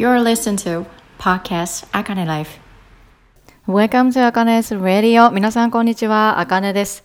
[0.00, 0.86] You're listening to
[1.18, 2.58] Podcast Akane Life.
[3.66, 5.30] Welcome to Akane's Radio.
[5.30, 6.40] 皆さん、こんにちは。
[6.40, 7.04] あかねです。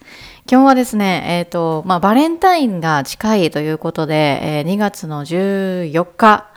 [0.50, 6.50] 今日はですね、えっ、ー、と、まあ、バレンタインが近いということで、えー、2月の14日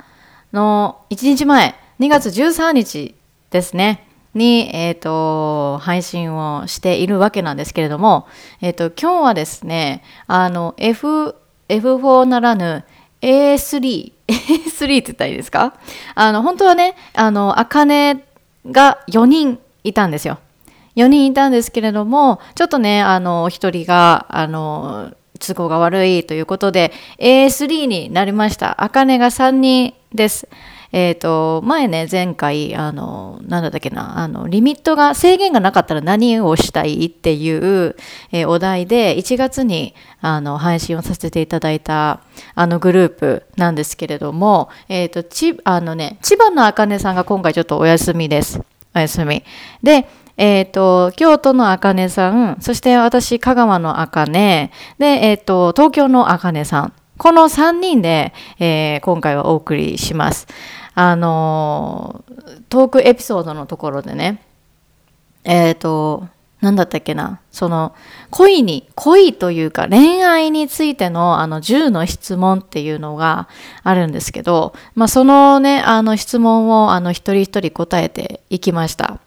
[0.52, 3.16] の1日前、2月13日
[3.50, 4.06] ですね。
[4.32, 8.28] に、えっ、ー、と、配信をしているわけなんですけれども、
[8.60, 11.34] えっ、と、今日はですね、あの、F、
[11.68, 12.84] F4 ならぬ
[13.20, 15.74] A3、A3 って言ったらいいですか？
[16.14, 18.24] あの、本当はね、あの、あかね
[18.70, 20.38] が4人いたんですよ。
[20.96, 28.82] 4人いたんですけれども、ちょっとね、あの、お一人が、あの、都合が悪いということで、A3 になりました。
[28.82, 30.48] あかねが3人です。
[30.92, 37.94] えっ、ー、と、前ね、前回、あの、なんだっけな、あの、リミットが、制限がなかったら何をしたいっていう、
[38.32, 42.20] えー、お題で、1月に、あの、配信をさせていただいた、
[42.54, 48.60] あの、グループなんですけれども、えっ、ー、と、ち、あのね、千葉のあかねさんが今回ちょっとお休みです。
[48.94, 49.44] お休み。
[49.82, 56.92] で、えっ、ー、と、京都のあかねさん、そして私、香川のあかね、で、えっ、ー、と、東京のあかねさん。
[57.18, 60.46] この3人で、えー、今回はお送りします。
[60.94, 62.24] あの
[62.68, 64.42] トークエピソードのところでね、
[65.44, 66.26] えっ、と、
[66.60, 67.94] 何だったっけなその
[68.30, 73.48] 恋に恋というか恋愛についてのあの10の質問っていうのが
[73.84, 79.20] あるんですけど、まあ、そのねあの質問をあの一人一人答えていきました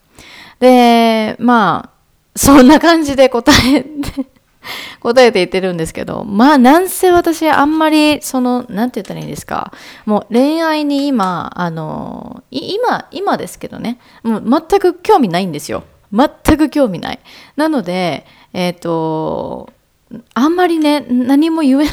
[0.59, 2.02] でまあ
[2.36, 4.41] そんな感じで答えて
[5.02, 9.72] 答えていってるんですけど、まあ、なんせ私、あんまり、その、なんて言ったらいいんですか。
[10.06, 15.84] もう、恋愛に今、あの、今、今ですけどね、もう全く興味ないんですよ。
[16.14, 17.20] 全く興味ない。
[17.56, 19.72] なので、えっ、ー、と、
[20.34, 21.86] あんまりね、何も言え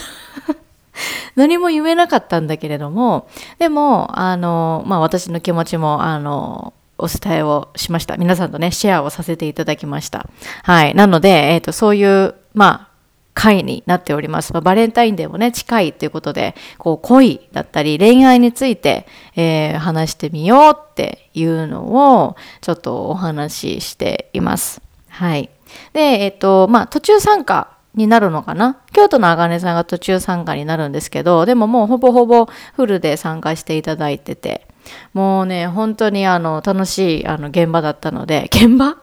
[1.36, 8.16] 何も言えなかったんだけれども、でも、あの、まあ私の気持ちも、あの、お伝えをしました。
[8.16, 10.28] 皆さんとね、シェアをさせていただきました。
[10.64, 10.94] はい。
[10.96, 12.88] なので、えっ、ー、と、そういう、まあ、
[13.34, 14.52] 回になっております。
[14.52, 24.80] まあ、バレンタインデーもね、近いということで、こう、恋だったり、恋愛について、えー、話してみようっていうのを、ちょっとお話ししています。
[25.08, 25.50] はい。
[25.92, 28.78] で、えっ、と、まあ、途中参加になるのかな？
[28.92, 34.67] 京都のあがねさんが途中参加になるんですけど、でももうほぼほぼフルで参加していただいてて、
[35.12, 38.96] もうね、本当にあの、楽しいあの、現場だったので、 現場？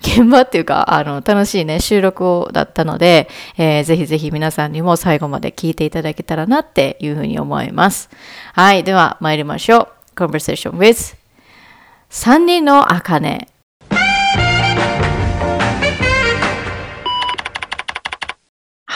[0.00, 8.10] 現場っていうか、あの、楽しいね、収録をだったので、えー、ぜひぜひ皆さんにも最後まで聞いていただけたらなっていうふうに思います。
[8.52, 10.14] はい、では参りましょう。
[10.14, 11.16] Conversation with
[12.10, 13.48] 3人の茜。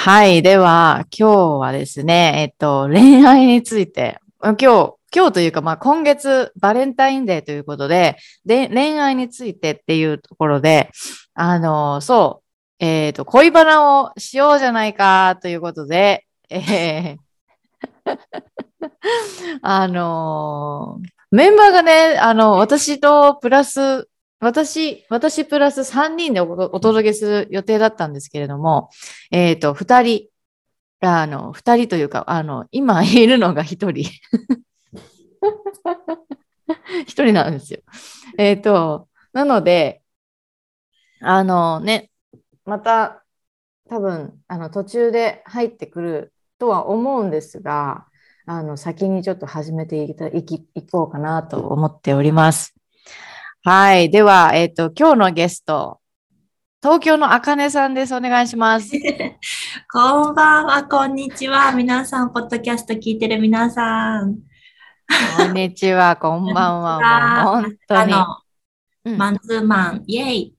[0.08, 0.40] はい。
[0.40, 10.90] では、今日はですね、えっと、恋愛について、今日、今日というか、まあ、今月バレンタインデーということで、で、恋愛についてっていうところで、
[11.32, 12.42] あの、そ
[12.78, 17.16] う、えっ、ー、と、恋バナをしようじゃないかということで、えー
[19.62, 21.00] あの
[21.30, 28.90] メンバーがね、あの、私とプラス、私、私プラス3人でお届けする予定だったんですけれども、
[29.30, 30.28] えっ、ー、と、2人、
[31.00, 34.10] あの、2人というか、あの、今いるのが1人。
[37.06, 37.80] 一人なんですよ。
[38.38, 40.02] えっ、ー、と、なので、
[41.20, 42.10] あのね、
[42.64, 43.24] また
[43.88, 48.06] 多分あの途中で入ってくるとは思うんですが、
[48.46, 52.74] あの先にちょっと始めていたいきいこうかなと思っております。
[53.62, 54.10] はい。
[54.10, 56.00] では、えっ、ー、と、今日のゲスト、
[56.82, 58.14] 東京のあかねさんです。
[58.14, 58.92] お願いします。
[59.92, 61.72] こんばんは、こんにちは。
[61.72, 64.38] 皆さん、ポッドキャスト聞いてる皆さん。
[65.08, 67.44] こんにちは、こんばんは。
[67.44, 68.12] もう本当に。
[69.04, 70.54] うん、マンツーマン、イェイ。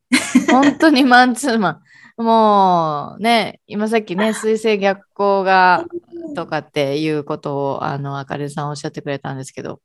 [0.50, 1.82] 本当にマンツーマ
[2.18, 2.24] ン。
[2.24, 5.86] もうね、今さっきね、水星逆行が
[6.36, 9.82] とかっていうことを、あの、あかりさんおっしゃってくれたんですけど、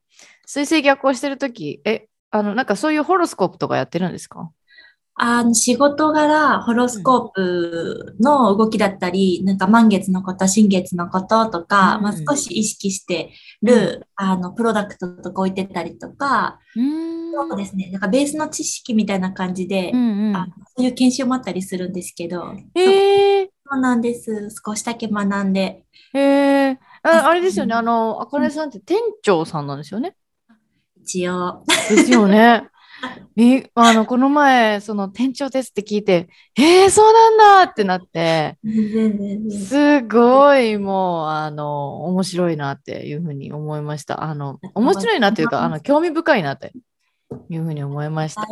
[0.46, 4.50] 水星逆行してるとき、え、あの、なんかそういうホロスコープとかやってるんですか？
[5.14, 24.48] あの仕事柄、ホロスコープの動きだったり、うん、なんか満月のこと、新月のこととか、うん、まあ、少し意識してる、うん、あの、プロダクトとか置いてたりとか、そうですね、なんかベースの知識みたいな感じで、うんうん、あそういう研修もあったりするんですけど、へそうなんです。
[24.64, 25.84] 少しだけ学んで。
[26.14, 26.78] へえ。
[27.02, 30.16] ああれですよね、あの、あかねさんって店長さんなんですよね。
[31.02, 31.64] 一応。
[31.66, 32.68] ですよね。
[33.34, 38.58] みあの、この前、その店長ですって聞いて、えー、そうなんだってなって。
[39.50, 44.22] すごいもう、あの、面白いなっていうふうに思いました。
[44.22, 46.72] あの、面白いなっていうか、あの、興味深いなって
[47.50, 48.42] いうふうに思いました。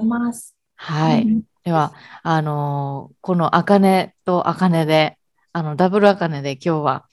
[0.77, 1.23] はい。
[1.23, 1.93] うんでは、
[2.23, 5.19] あのーこのあかねとあかねで、
[5.53, 7.07] あの、ダブルあかねで今日は、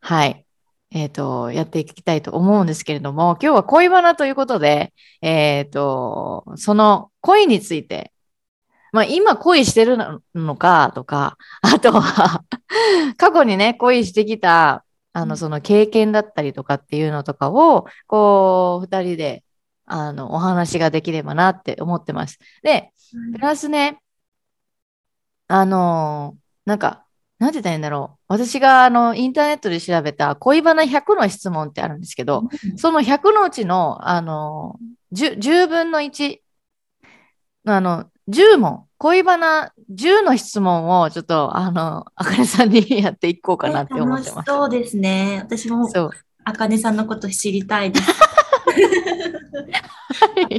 [0.00, 0.44] はい、
[0.94, 4.92] えっ、と、やっていきたいと思うんですけれども、今日は恋バナということで、
[5.22, 8.12] えっ、と、その恋について、
[8.92, 9.96] まあ今恋してる
[10.34, 12.44] のかとか、あとは、
[13.16, 14.84] 過去にね、恋してきた、
[15.14, 19.44] あの、その経験だったりとかっていうのとかを、こう、二人で、
[19.86, 22.38] あの、お話ができればなって思ってます。
[22.62, 22.92] で、
[23.32, 24.00] プラスね、
[25.48, 27.04] あのーなんか、
[27.38, 28.21] なんて言ったらいいんだろう。
[28.32, 32.44] 私が、あの、インターネットで調べた恋バナ100の質問ってあるんですけど、
[32.76, 36.38] その100のうちの、あのー、10, 10分の1、
[37.66, 44.46] あの、10問、恋バナ10の質問を、ちょっと、あの、あかねさんにやっていこうかなって思ってます。
[44.46, 45.40] そうですね。
[45.44, 45.86] 私も。
[46.44, 48.06] あかねさんのこと知りたいです。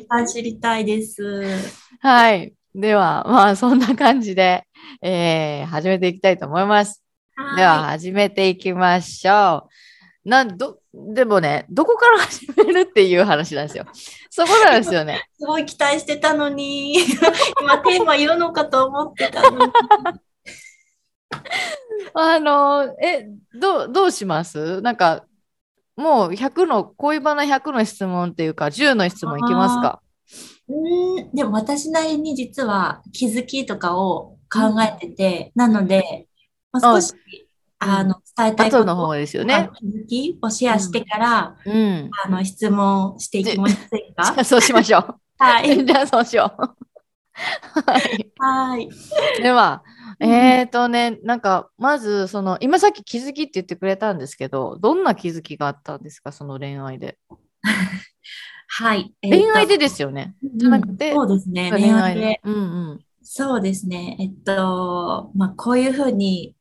[0.09, 1.23] あ知りたいです。
[2.01, 2.53] はい。
[2.75, 4.67] では、まあ、そんな感じで、
[5.01, 7.02] えー始めていきたいと思います。
[7.55, 9.67] では始めていきましょ
[10.25, 10.29] う。
[10.29, 13.85] なんどでもね、どこから始めるっていう話なんですよ。
[14.29, 15.27] そこなんですよね。
[15.39, 16.93] すごい期待してたのに、
[17.61, 19.71] 今テーマ言うのかと思ってたのに。
[22.13, 23.27] あの、え、
[23.59, 24.81] どう、どうします？
[24.81, 25.25] なんか、
[25.95, 30.01] もう100の、恋バナ100の質問っていうか、10の質問いきますか？
[30.69, 36.27] うーん、でも私なりに実は気づきとかを考えてて、なので、
[36.73, 37.13] まあ、少し、
[37.79, 39.73] あの、伝えたいこ後のと方ですよあねの。
[39.73, 42.09] 気づきをシェアしてから、うん。
[42.25, 44.43] あの、質問していきませんか？
[44.43, 45.15] そうしましょう。
[45.37, 45.85] はい。
[45.85, 46.61] じゃあそうしよう。
[47.91, 48.31] はい。
[48.37, 48.89] はい。
[49.41, 49.83] では、
[50.19, 57.17] うんえーとね、なんか、まず、その、今さっき気づきって言ってくれたんですけど、どんな気づきがあったんですか、その恋愛で。
[58.67, 59.13] はい。
[59.21, 60.35] えーと恋愛でですよね。
[60.55, 61.71] じゃなくてうんそうですね。
[61.71, 62.39] 恋愛で。
[62.43, 62.57] うんう
[62.93, 62.99] ん。
[63.21, 64.17] そうですね。
[64.19, 66.55] えっと、まあ、こういうふうに、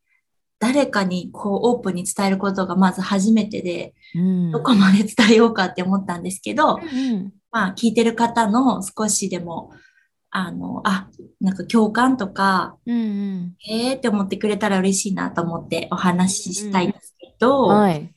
[0.63, 4.51] 誰かにこうオープンに伝えることがまず初めてで、うん。
[4.53, 9.73] どこまで伝えようかって思ったんですけど、うんまあ、聞いてる方の少しでも、
[10.31, 11.09] あの、あ、
[11.41, 18.15] なんか共感とか、うんうんえーって思ってくれたら嬉しいなと思ってお話ししたいんですけど、はい。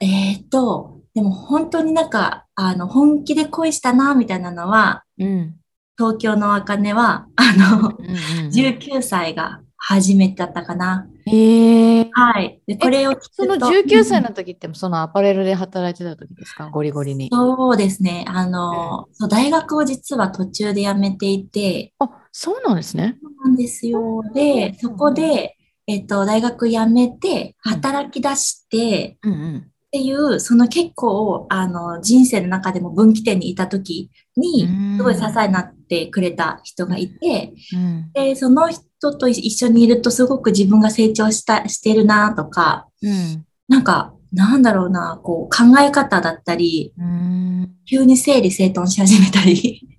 [0.00, 5.56] えーと、でも本当になんか、あの、本気で恋したな、みたいなのは、うん。
[5.98, 11.06] 東京の茜は、あの、うんうん19歳が初めてだったかな。
[11.26, 12.08] へえ。
[12.12, 12.60] はい。
[12.66, 13.18] で、これを聞。
[13.32, 16.70] その19歳の時って、そのアパレルで働いてた時ですか？
[16.70, 17.28] ゴリゴリに。
[17.30, 18.24] そうですね。
[18.28, 23.18] あの、そう大学を実は途中で辞めていて、あ、そうなんですね。
[23.22, 24.22] そうなんですよ。
[24.34, 29.56] で、そこで、えっと、大学辞めて、働き出して、うんうん。
[29.58, 34.66] っていう、その結構、あの、人生の中でも分岐点にいた時に、
[34.96, 38.10] すごい支えになってくれた人がいて、うん。
[38.12, 43.44] で、その人と一緒にいるとすごく自分が成長した、してるなとか、うん。
[43.68, 47.70] なんか、なんだろうな、こう、考え方だったり、うん。
[47.88, 49.98] 急に整理整頓し始めたり、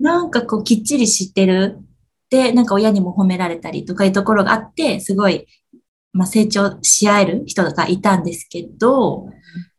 [0.00, 1.78] なんかこう、きっちり知ってる。
[2.30, 5.46] で、なんか親にも褒められたりとかいうところがあって、すごい、
[6.12, 9.28] まあ、成長し合える人がいたんですけど、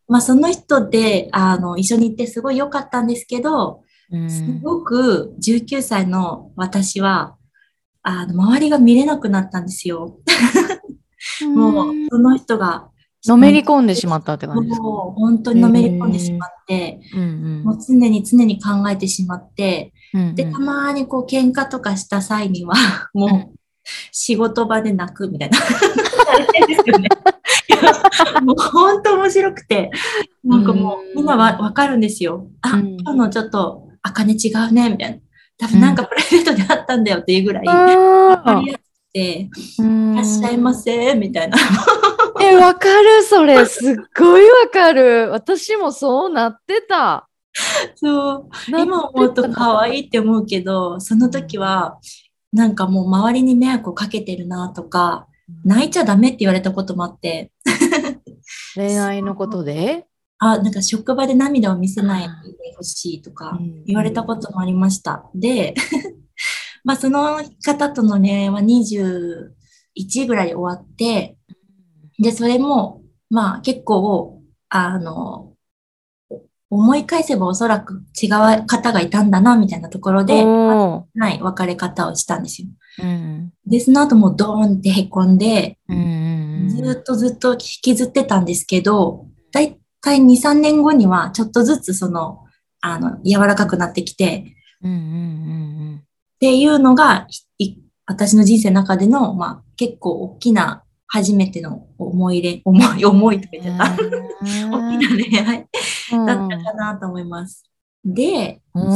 [0.07, 7.35] まあ、その人で、あの、一緒に行ってすごい良かったんですけど、うんすごく19歳の私は、
[8.03, 10.19] あの、周りが見れなくなったんですよ。
[11.55, 12.89] もう、その人が、
[13.25, 14.83] のめり込んでしまったって感じですか？
[14.83, 20.35] もう本当にのめり込んでしまって、うんもう常に常に考えてしまって、うん。
[20.35, 22.73] で、たまにこう喧嘩とかした際には、
[23.15, 23.59] もう
[24.11, 25.57] 仕事場で泣くみたいな。
[28.43, 29.89] もう本当面白くて、
[30.43, 32.47] なんかもうみんなわわかるんですよ。
[32.61, 32.97] あ、うん。
[32.99, 35.17] 今日のちょっと、あかね違うね、みたいな。
[35.63, 41.57] 多分なんかプライベートであったんだよっていうぐらい、あありやすくて、ーいらっしゃいませ、みたいな。
[42.41, 43.65] え、わかる、それ。
[43.65, 45.29] すっごいわかる。
[45.31, 47.29] 私もそうなってた。
[47.95, 48.49] そう。
[48.67, 51.97] 今思うと可愛いって思うけど、その時は、
[52.51, 55.27] なんかもう周りに迷惑をかけてるなとか、
[55.63, 57.51] 泣いちゃダメって言われたこともあって、
[58.75, 60.07] 恋愛のことで？
[60.51, 62.29] あ、なんか職場で涙を見せないで
[62.75, 65.29] ほしいとかうん言われたこともありました。
[65.35, 65.73] で、
[66.83, 71.37] まあその方との恋愛は21ぐらいで終わって、
[72.19, 75.53] で、それも、まあ結構、あの、
[76.29, 80.43] 終思い返せばおそらく違う方がいたんだな、みたいなところで、
[81.13, 82.67] ない別れ方をしたんですよ。
[83.03, 83.53] うん。
[83.65, 92.45] で、その後もうドーンって凹んで、うんうんずーっとずっと引きずってたんですけど、だいたい2、3年後にはちょっとずつその、
[92.81, 96.03] あの、柔らかくなってきて、うんうんうん
[96.35, 97.25] っていうのが、
[97.57, 103.93] い私の人生の中での、まあ、結構大きな初めての思い入れ、思い、 思いとか言っちゃった。
[103.95, 105.67] 大きな恋愛
[106.11, 106.25] うん。
[106.25, 107.63] だったかなと思います。
[108.03, 108.89] で、うんそ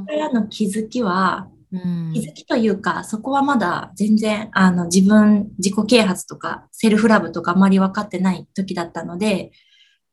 [0.00, 9.52] こからの気づきは、うん気づきというか、そこはまだ全然、あの、自分、自己啓発とか、セルフラブとかあまり分かってない時だったので、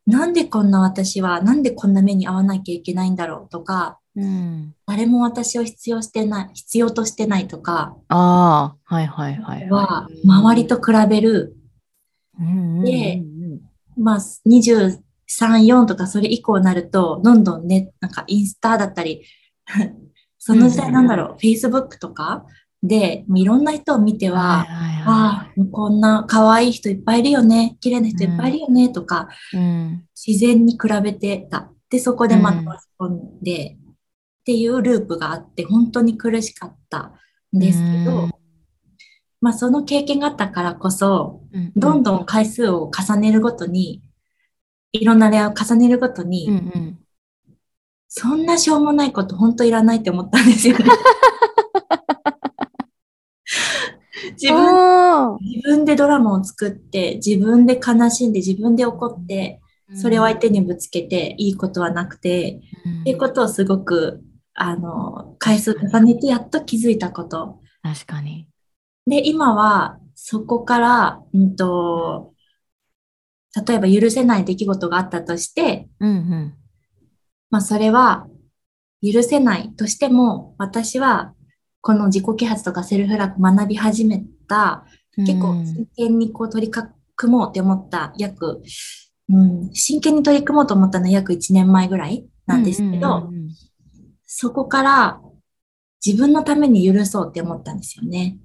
[0.08, 4.74] なんでこんな私は、なんでこんな目に遭わなきゃいけないんだろうとか、うん。
[4.88, 11.56] 誰も私を必要してない、必要としてないとかああ、はいはいはいははい。、周りと比べる、
[12.40, 13.22] うんうんうんで
[13.98, 19.24] まあ、23、4とかそれ以降になると、どんどんね、なんかインスタだったり、
[20.40, 22.46] その時代なんだろう、Facebook とか
[22.84, 29.58] で、いろんな人を見ては、はいはいはああ、こんな可愛い人いっぱいいるよね、綺麗な人いっぱいいるよね、とか、い。
[29.58, 30.06] うん。
[30.16, 31.72] 自然に比べてた。
[31.90, 37.14] で、そこでまたうん落ち込んで、っていうループがあって、本当に苦しかった
[37.56, 38.32] んですけど、うん
[39.40, 44.02] まあその経験があったからこそ、うんどんどん回数を重ねるごとに、
[44.92, 47.00] いろんな恋愛を重ねるごとに、うんうん。
[48.08, 50.86] そんなしょうもないこと本当いらないって思ったんですよね。
[54.32, 64.22] 自分あ自分でドラマを作って、自分で悲しんで、自分で怒って、ーそれを相手にぶつけていいことはなくて、うんっていうことをすごく、
[64.54, 67.60] あの、回数重ねてやっと気づいたこと。
[67.84, 68.50] 確かに。
[69.06, 72.34] で、今は、そこから、うんと、
[73.66, 76.54] 例えば許せない出来事があったとして、うんうん。
[77.50, 78.28] まあそれは
[79.02, 81.34] 許せないとしても、私は
[81.82, 86.72] この自己啓発とかセルフラブ学び始めた、結構真剣にこう取り
[87.16, 88.62] 組もうって思った約、
[89.30, 93.30] うん、真剣に取り組もうと思ったのは約1年前ぐらいなんですけど、
[94.26, 95.22] そこから
[96.06, 98.38] 自分のために許そうって思ったんですよね。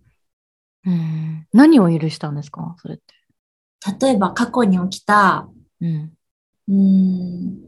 [0.86, 2.74] うんうん何を許したんですか？
[2.78, 3.04] それって。
[4.06, 5.48] 例えば過去に起きた、
[5.80, 6.12] うん。
[6.68, 7.62] うん、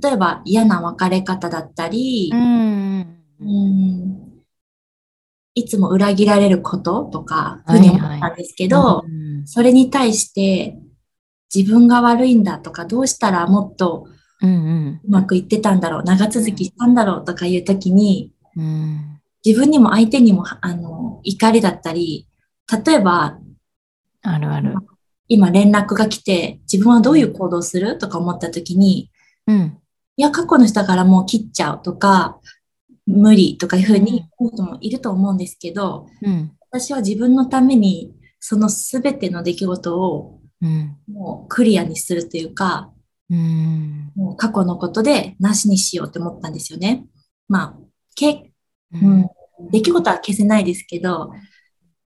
[0.00, 3.23] 例えば嫌な別れ方だったり、ん。
[3.44, 4.24] うん
[5.56, 10.78] いつも裏切られることとか、ふうに思ったんですけど、うんそれに対して
[11.54, 14.08] 自分が悪いんだとか、どうしたらもっと
[14.42, 19.20] うまくいってたんだろう、長続きしたんだろうとかいうときに、うん。
[19.44, 22.26] 自分にも相手にも、あの、怒りだったり、
[22.86, 23.38] 例えば、
[24.22, 24.74] あるある。
[25.28, 29.10] 今連絡が来て、自分はどういう行動するとか思ったときに、
[29.46, 29.78] うん。
[30.16, 32.38] いや、過去の人だからもう切っちゃうとか、
[33.06, 36.52] 無理とかいうふうに思う人もいると思うんですけど、うん。
[36.70, 40.96] 私は自分のために、そのすべての出来事をうん。
[41.12, 42.90] もうクリアにするというか、
[43.30, 44.12] うん。
[44.14, 47.06] もう過去のことでなしにしようって思ったんですよね。
[47.48, 47.78] まあ、
[48.16, 48.52] け、
[48.92, 49.28] ううん、
[49.70, 51.32] 出来事は消せないですけど、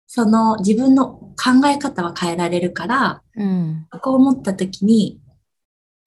[0.07, 3.87] その自分の考え方は変えられるから、うん。
[3.93, 5.21] そこを思った時に、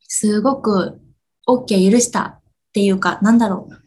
[0.01, 1.01] すごく
[1.47, 2.41] OK 許したっ
[2.73, 3.84] ていうか、なんだろう。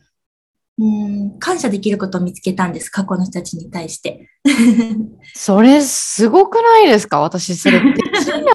[0.78, 4.28] うん、感謝できることを見つけたんです、過去の人たちに対して。
[5.34, 7.20] それすごくないですか？
[7.20, 7.96] 私、それでき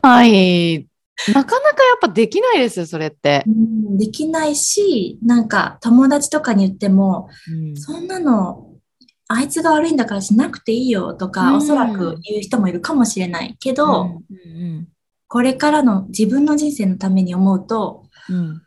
[0.01, 0.87] ない。
[1.33, 3.49] なかなかやっぱできないですよ、それってう。
[3.49, 8.69] んできないし、なんか友達とかに言っても、うんそんなの、
[9.27, 14.87] あいつが悪いんだからしなくていいよとか、うんおそらく言う人もいるかもしれないけど、うん
[15.27, 18.62] これからの自分の人生のために思うと、うん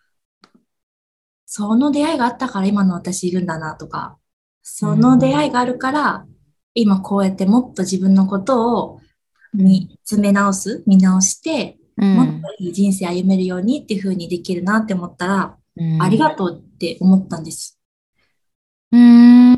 [1.56, 4.18] その出会いがあったから今の私いるんだなとか、
[4.60, 6.26] その出会いがあるから、
[6.74, 9.00] 今こうやってもっと自分のことを
[9.54, 12.14] 見つめ直す、見直して、うん。
[12.14, 16.02] もっといい人生歩めるようにっていう風にできるなって思ったら、うん。
[16.02, 17.80] ありがとうって思ったんです。
[18.92, 19.54] うん。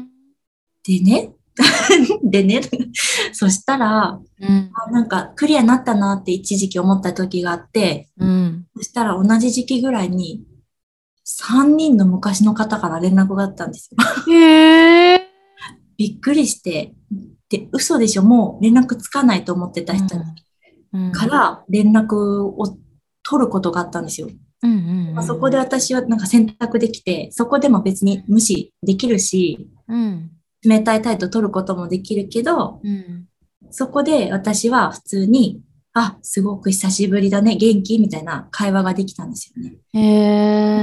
[0.87, 1.33] でね、
[2.23, 2.61] でね、
[3.35, 4.71] そしたら、うん。
[4.87, 8.67] あなんかクリアになったなって一時期思った時があって、うん。
[8.77, 10.45] そしたら同じ時期ぐらいに
[11.29, 14.33] 3人の昔の方から連絡があったんですよ。
[14.33, 15.29] へえ。
[15.99, 16.95] びっくりして、
[17.51, 20.17] で、嘘でしょもう連絡つかないと思ってた人
[20.93, 22.79] うんから連絡を
[23.23, 24.29] 取ることがあったんですよ。
[24.63, 24.75] うんう
[25.13, 30.31] んまあそこで私はなんか選択できて、そこでも別に無視できるし、うん
[30.65, 33.29] 冷たい態度取ることもできるけど、うん
[33.71, 35.61] そこで私は普通に、
[36.01, 39.77] あ、すごく久しぶりだね、元気みたいな会話ができたんですよね。
[39.93, 40.01] へ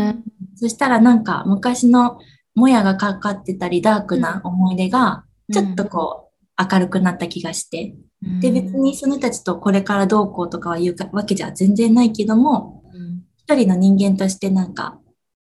[0.10, 0.16] え。
[0.56, 2.20] そしたらなんか昔の
[2.56, 7.96] もやがかかってたりダークな思い出がちょっとこう明るくなった気がして。
[8.40, 15.00] で、別にその人たちとこれからどうこうとかは言うかわけじゃ全然ないけども、うん、一人の人間としてなんか、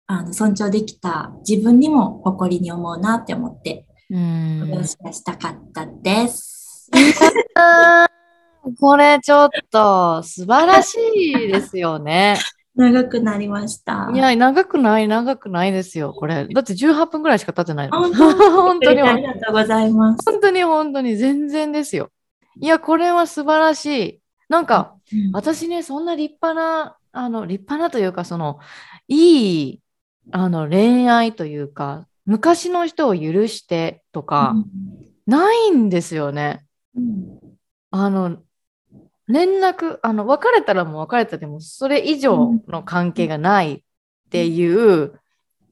[0.08, 4.60] あの、尊重できた自分にも誇りに思うなって思って、うん。
[4.62, 6.90] これをシェアしたかったです。
[8.80, 12.38] これちょっと素晴らしいですよね。
[12.76, 14.12] 長くなりました。
[14.14, 16.46] いや、長くない、長くないですよ、これ。
[16.46, 17.98] だって18分ぐらいしか経ってないの。
[18.14, 18.92] 本当？
[18.94, 20.30] に、ありがとうございます。
[20.30, 22.10] 本当に、本当に、全然ですよ。
[22.60, 24.20] いや、これは素晴らしい。
[24.50, 28.60] なんか、うん私ね、そんな立派な、あの、立派なというか、その、
[29.08, 29.82] いい、
[30.32, 34.56] あの、恋愛というか、昔の人を許してとか、
[35.28, 36.66] ないんですよね。
[36.96, 37.36] うん
[37.98, 38.40] あの、
[39.28, 43.82] 連絡、あの、別れたらもう別れたでも、それ以上の関係がないっ
[44.30, 45.20] ていう、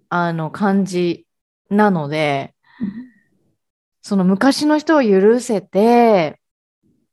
[0.09, 1.27] あの、感じ
[1.69, 2.55] なので、
[4.01, 6.39] その昔の人を許せて、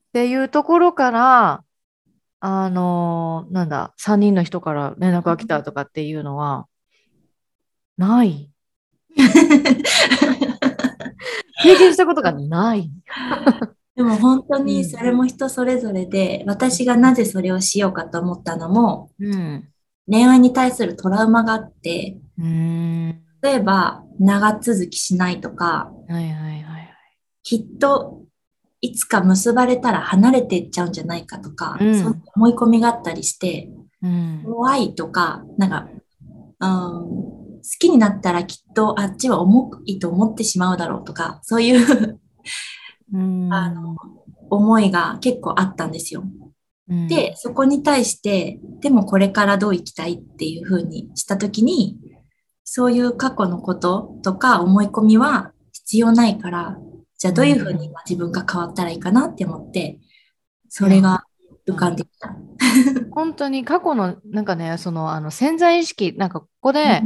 [0.08, 1.64] っていうところから、
[2.40, 6.66] あの、なんだ、3人の人から連絡が来たとかっていうのは、
[7.96, 8.50] ない。
[11.62, 12.90] 経験したことがない。
[14.00, 19.68] でも本当にそれも人それぞれで、私がなぜそれをしようかと思ったのも、うん。
[20.10, 23.22] 恋愛に対するトラウマがあって、うーん。
[23.42, 26.96] 例えば長続きしないとか、はいはいはいはい。
[27.42, 28.22] きっと
[28.80, 33.70] いつか結ばれたら離れていっちゃうんじゃないかとか、うんそ思い込みがあったりして、
[34.02, 34.42] うん。
[34.46, 35.88] 怖いとか、なんか、
[36.60, 42.20] うん、好きになったらきっとあっちは重いと思ってしまうだろうとか、そういううん
[43.12, 43.96] あの
[44.50, 46.22] 思いが結構あったんですよ。
[46.22, 46.24] う
[46.94, 51.96] んで、そこに対して、でもこれからどう生きたいっていう風にしたときに、
[52.64, 56.78] そういう過去のこととか思い込みは必要ないから、
[57.16, 60.00] じゃあどういう風に今自分が変わったらいいかなって思って、
[60.68, 61.24] それが
[61.68, 62.34] 浮かんできた。
[63.12, 67.02] 本当に過去の、なんかね、その、あの、潜在意識、なんかここで、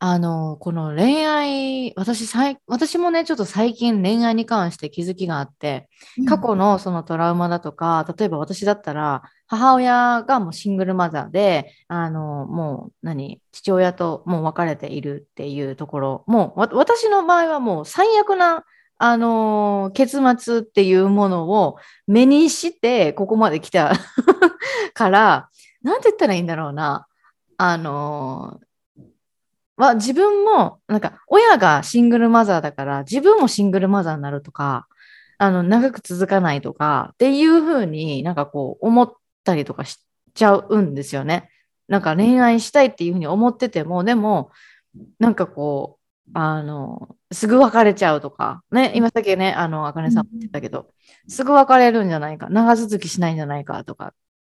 [0.00, 5.88] あの、この恋愛、私、さい私もね、ちょっと最近恋愛に関して気づきがあって、
[6.28, 18.64] 過去のそのトラウマだとか、例えば私だったら、母親がもうシングルマザーで、あの、もう何、父親ともう別れているっていうところ、もうわ私の場合はもう最悪な、
[19.00, 23.92] あの結末っていうものを目にして、ここまで来た
[24.94, 25.48] から、
[25.82, 27.06] なんて言ったらいいんだろうな。
[27.60, 28.60] あの
[29.78, 34.88] は自分も、なんか、親がシングルマザーだから、自分もシングルマザーになるとか、
[35.38, 39.12] あの、長く続かないとか、っていうふうになんかこう、思っ
[39.44, 39.98] たりとかし
[40.34, 41.48] ちゃうんですよね。
[41.86, 44.50] なんか恋愛したいっていうふうに思ってても、でも、
[45.20, 50.88] なんかこう、あの、すぐ別れちゃうとか、ね、今さっきね、あの、あかねさんも言ってたけど、
[51.28, 54.12] すぐ別れるんじゃないか、長続きしないんじゃないかとか、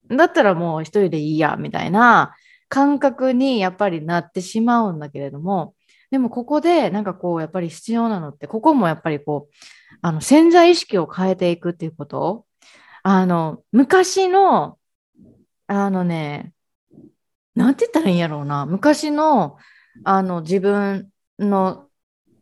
[0.10, 2.36] だったらもう一人でいいや、みたいな
[2.74, 5.76] 感覚にやっぱりなってしまうんだけれども、
[6.10, 9.56] でもここでなんかこう、やっぱり必要なのって、ここもやっぱりこう、
[10.02, 12.48] あの、潜在意識を変えていくっていうこと。
[13.04, 14.80] あの、昔の、
[15.68, 16.52] あのね、
[17.54, 19.58] なんて言ったらいいんやろうな、昔の、
[20.04, 21.90] あの、自分の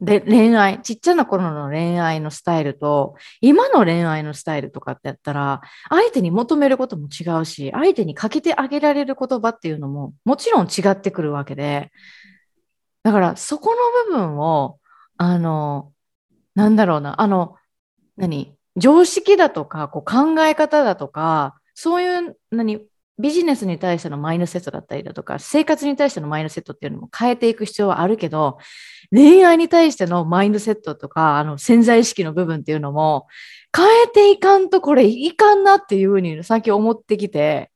[0.02, 11.92] で恋愛、ちっちゃな頃の恋愛のスタイルと、今の恋愛のスタイルとかってやったら、相手に求めることも違うし、相手にかけてあげられる言葉っていうのももちろん違ってくるわけで、
[13.04, 13.76] だからそこ
[14.10, 14.80] の部分を、
[15.18, 15.94] あの、
[16.56, 17.56] なんだろうな、あの、
[18.18, 22.82] 何常識だとか、こう考え方だとか、そういう、何
[23.20, 28.58] ビジネスに対してのマインドセットだったりだとか、生活に対してのマインドセットっていうのも変えていく必要はあるけど、
[29.12, 33.28] 恋愛に対してのマインドセットとか、あの潜在意識の部分っていうのも、
[33.76, 37.72] 変えていかんとこれいかんなっていうふうに最近思ってきて、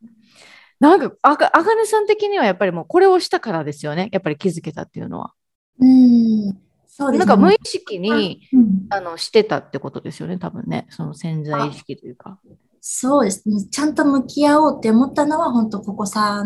[0.79, 4.09] なんか、あか、ねさん的にはやっぱりもうこれをしたからですよね。
[4.11, 5.33] やっぱり気づけたっていうのは。
[5.79, 6.57] うん。
[6.87, 7.19] そうですね。
[7.19, 10.37] なんか無意識に、うんあの、してたってことですよね。
[10.37, 10.87] 多分ね。
[10.89, 12.39] その潜在意識というか。
[12.81, 13.63] そうですね。
[13.71, 16.43] ちゃんと向き合おうって思ったのは、本当ここ3、あ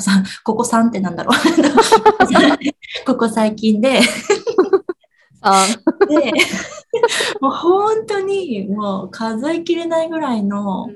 [0.00, 1.36] さここ3ってなんだろう。
[3.06, 4.00] ここ最近で、
[5.40, 5.66] あ
[6.08, 6.32] で、
[7.40, 10.88] もう本当にもう数えきれないぐらいの、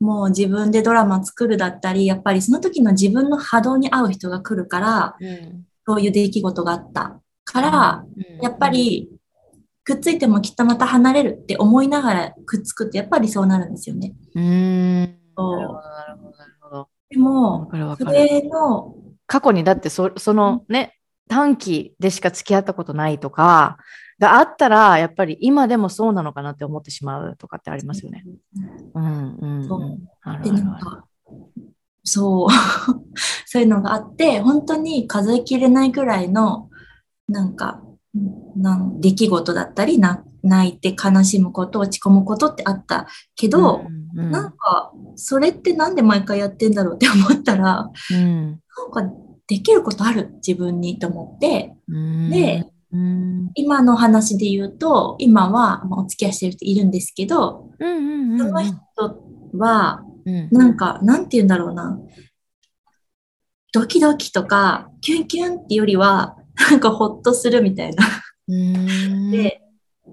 [0.00, 8.04] もう自分でドラマ作るだったり、やっぱりその時の自分の波動に合う人が来るから、うんそういう出来事があったから、
[8.40, 9.10] やっぱ、り
[9.84, 14.14] くっついてもきっとまた離れるって思いながらくっつくってやっぱりそうなるんですよね。
[14.34, 15.00] うーん。
[15.02, 16.31] なるほど。
[17.12, 18.04] でもそ。
[18.06, 18.96] れの、
[19.26, 20.98] 過去にだってそそのね、
[21.28, 23.78] 短期でしか付き合ったことないとか
[24.18, 28.24] があったら、やっぱり今でもそうなのかなって思ってしまうとかってありますよね。
[28.94, 29.38] うん。
[29.40, 29.98] うん、そう。
[32.04, 32.48] そう、
[33.46, 36.68] そういうのがあって、本当に数えきれないぐらいの、
[37.28, 37.80] なんか、
[38.56, 48.60] なん出来事だったりな、泣いて悲しむこと、落ち込むことってあったけど、うんうんなんか、それってなんで毎回やってんだろうって思ったら、うん。
[48.92, 49.14] なんか、
[49.46, 53.50] できることある、自分にと思って、うんで、うん。
[53.54, 58.76] 今の話で言うと、今は、まあお付き合いしてる人いるんですけど、その人
[59.56, 60.48] は、うん。
[60.50, 61.98] なんか、なんて言うんだろうな。
[63.72, 66.36] ドキドキとか、キュンキュンっていうよりは、
[66.70, 68.04] なんかほっとするみたいな。
[68.48, 69.62] うんで、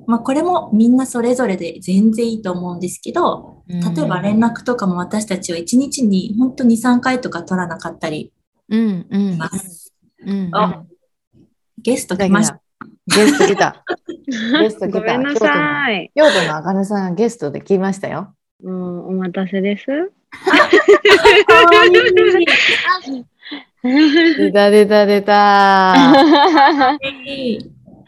[0.06, 8.32] まあこれもみんなそれぞれで全然いいと思うんですけど、例えば連絡とかも私たちは1日に本当に3回とか取らなかったり
[8.70, 9.94] うんうんします。
[10.26, 10.84] うんあ
[11.82, 12.62] ゲスト来ました。
[13.08, 13.84] ゲスト来た。
[14.62, 15.00] ゲスト来た。
[15.00, 16.12] ごめんなさい。
[16.16, 18.36] 京都のあかねさんがゲストで来ましたよ。
[18.64, 19.86] うん、お待たせです。
[23.84, 25.94] 出た出た出た。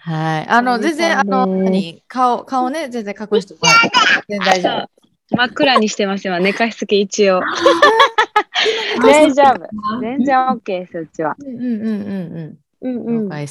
[0.04, 0.48] はい。
[0.48, 3.70] あの、全然、あの、何顔、顔ね、全然隠してもら。
[4.28, 4.88] 全然大丈
[5.30, 7.42] 真っ暗にしてますよ、寝かしつけ一応。
[9.02, 10.02] 大丈夫。
[10.02, 11.36] 全然 OK です、うちは。
[11.40, 11.48] 夫。
[11.48, 11.78] うんうんうん
[12.82, 13.06] うんうん。
[13.06, 13.30] 了うん。
[13.30, 13.48] はい。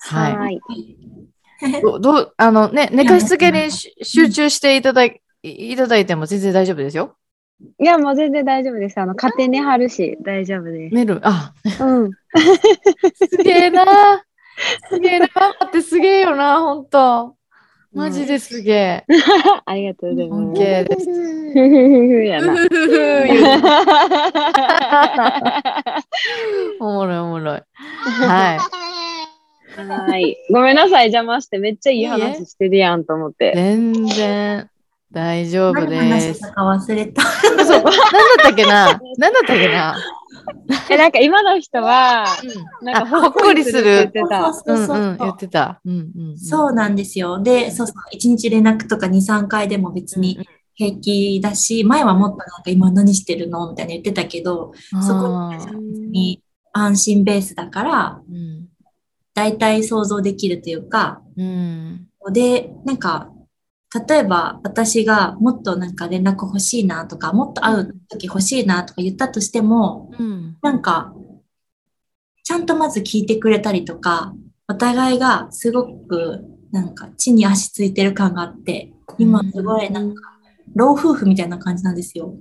[0.00, 0.60] はい。
[1.82, 7.16] どどう、あのね、寝かしつけにし集中していただいいただいても全然大丈夫ですよ。
[7.60, 8.98] いや、もう全然大丈夫です。
[8.98, 10.94] あの、勝手に貼るし、大丈夫です。
[10.94, 11.20] 寝る。
[11.24, 12.10] あ、うん。
[13.14, 14.24] すげえな。
[14.90, 15.28] すげえな。
[15.34, 17.34] ママってすげえよな、ほんと。
[17.92, 19.04] マジですげえ。
[19.64, 20.60] ありがとうございます。
[20.84, 21.08] です。
[26.80, 27.62] おもろいおもろい。
[28.20, 28.58] はい。
[29.88, 30.36] はい。
[30.50, 31.58] ごめんなさい、邪魔して。
[31.58, 33.52] めっちゃいい話してるやんと思って。
[33.54, 34.70] 全然
[35.10, 36.40] 大丈夫何で話しす。
[36.40, 37.22] たか忘れた。
[37.22, 37.54] そう。
[37.54, 37.92] なんだっ
[38.42, 39.00] たっけな？
[39.18, 39.96] なんだったっけな？
[40.90, 42.26] え、なんか今の人は、
[42.82, 44.52] なんかあほっこりするって言ってた。
[45.18, 45.80] 言ってた。
[45.84, 46.38] うんうんうん。
[46.38, 47.42] そうなんですよ。
[47.42, 50.38] で、そうそう、1日連絡とか2、3回でも別に
[50.74, 54.72] 平気だし、前はもっとなんか今何してるのみたいな言ってたけど、
[55.06, 55.52] そこ
[56.10, 56.42] に
[56.72, 58.68] 安心ベースだから、うん
[59.34, 63.30] 大体想像できるというか、うんで、なんか、
[64.06, 71.14] 例えば私がもっとなんか連絡欲しいなとか、もっと会う時欲しいなとか言ったとしても、うんなんか、
[72.44, 74.34] ちゃんとまず聞いてくれたりとか、
[74.68, 80.22] お互いがすごくなんか地に足ついてる感があって、今すごいなんか、
[80.74, 82.34] 老夫婦みたいな感じなんですよ。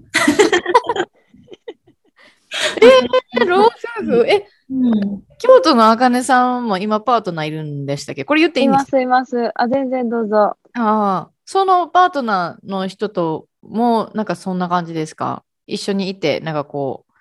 [2.82, 3.70] え老夫
[4.04, 4.26] 婦？
[4.28, 5.24] え、うん。
[5.40, 8.26] 京都のあかねさんも今パートナーいるんでしたっけ？
[8.26, 8.80] これ言っていいいんでか？
[8.80, 9.52] ますすいます。
[9.56, 10.36] あ、全然どうぞ。
[10.38, 15.44] ああ、そのパートナーの人ともなんかそんな感じですか？
[15.66, 17.14] 一緒にいて、なんかこう、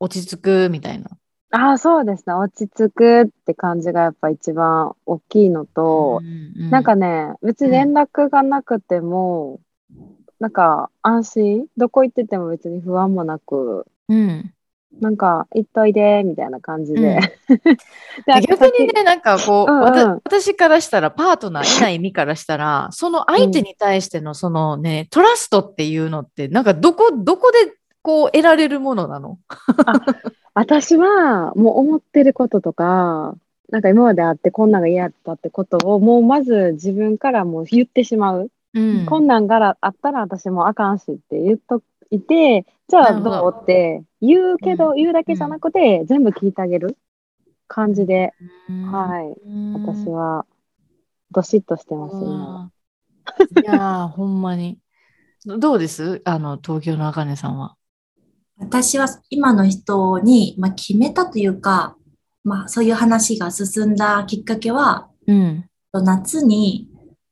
[0.00, 1.10] 落ち着くみたいな。
[1.50, 2.34] あ、そうですね。
[2.34, 9.60] 落ち着くって感じがやっぱ一番大きいのと、うんなんかね、別に連絡がなくても、
[10.40, 11.66] なんか安心？
[11.76, 14.53] どこ行ってても別に不安もなく、うん、
[15.00, 17.18] なんか行っといで、みたいな感じで。
[17.48, 17.56] うん。
[18.26, 20.20] で逆にね、なんかこう、うんうん。
[20.24, 29.38] 私からしたら、パートナーいない意味からしたら、その相手に対してのそのね、トラストっていうのって、なんかどこ、どこでこう得られるものなの？
[30.54, 33.34] 私はもう思ってることとか、
[33.70, 38.50] なんか今まであってこんなんが嫌だったってことをもうまず自分からもう言ってしまう。
[38.74, 39.06] うん。
[39.06, 41.80] こんなんがあったら私もあかんしって言っと
[42.14, 43.62] いて、じゃあどどう？
[43.62, 46.96] って言うけど、うん言うだけじゃなくて、全部聞いてあげる
[47.68, 48.32] 感じで、
[48.68, 49.34] うんはい。
[49.46, 50.46] うん私は
[51.30, 52.70] どしっとしてます、今。
[53.62, 54.78] いやー、 ほんまに。
[55.46, 56.22] どうです？
[56.24, 57.76] あの、東京のあかねさんは。
[58.56, 61.96] 私は今の人に、まあ、決めたというか、
[62.44, 65.64] まあ、そういう話が進んだきっかけは、うん。
[65.92, 66.88] 夏に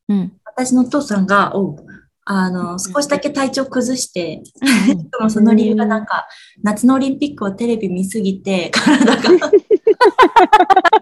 [0.09, 0.33] うん。
[0.45, 1.77] 私のお父さんが、おう
[2.25, 4.99] あの、少しだけ体調崩して、うん。
[5.01, 6.29] しかもその理由がなんか、
[6.63, 9.51] 夏のオリンピックをテレビ見すぎて、体が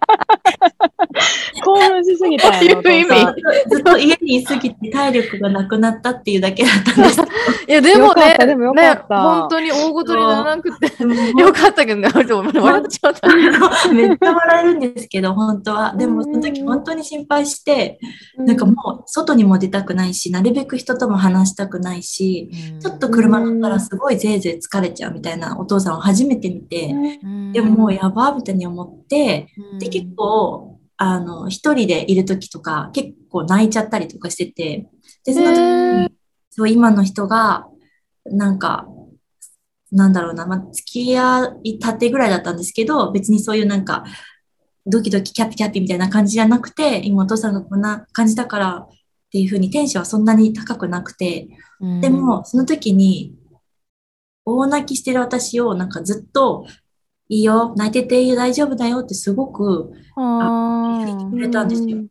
[1.64, 2.82] 興奮しすぎたんやな。
[2.82, 3.34] ど ういう意味お父さん
[3.70, 7.20] ずっと家にいすぎて体力がなくなったっていうだけだったんです。
[7.68, 10.86] いや、でもねでもね、本当に大ごとにならなくて、
[11.38, 13.28] よかったけどね、笑っちゃった。
[13.92, 15.94] めっちゃ笑えるんですけど、本当は。
[15.96, 17.98] でも、その時本当に心配して、
[18.38, 26.94] なんかもう外にも出たくないし、なるべく人とも話したくないし、ちょっと車乗ったらすごいぜいぜい疲れちゃうみたいなお父さんを初めて見て、
[27.52, 34.88] でももうやばみたいに思って、で、結構、あの、一人でいる時とか、結構泣いちゃったりとかしてて、
[35.24, 36.12] で、その時へに、
[36.50, 37.66] そう、今の人が、
[38.26, 38.86] なんか、
[39.92, 44.04] なんだろうな、まあ、付き合いたてぐらいだったんですけど、別にそういうなんか、
[44.86, 48.88] ドキドキキャピキャピみたいな感じじゃなくて、今お父さんがこんな感じだからっ
[49.30, 51.48] ていうふうにテンションはそんなに高くなくて、
[51.80, 52.00] うん。
[52.00, 53.34] でも、その時に、
[54.44, 56.66] 大泣きしてる私をなんかずっと、
[57.30, 61.98] いいよ、泣いてていいよ、大丈夫だよってすごくあ言ってくれたんですよ。
[61.98, 62.08] ー。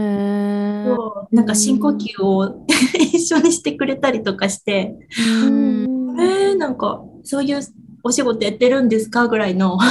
[0.00, 0.96] へ
[1.30, 2.64] なんか深呼吸を
[2.98, 4.96] 一緒にしてくれたりとかして、
[5.44, 6.18] うん。
[6.18, 7.60] えー、なんかそういう
[8.02, 9.76] お仕事やってるんですかぐらいの。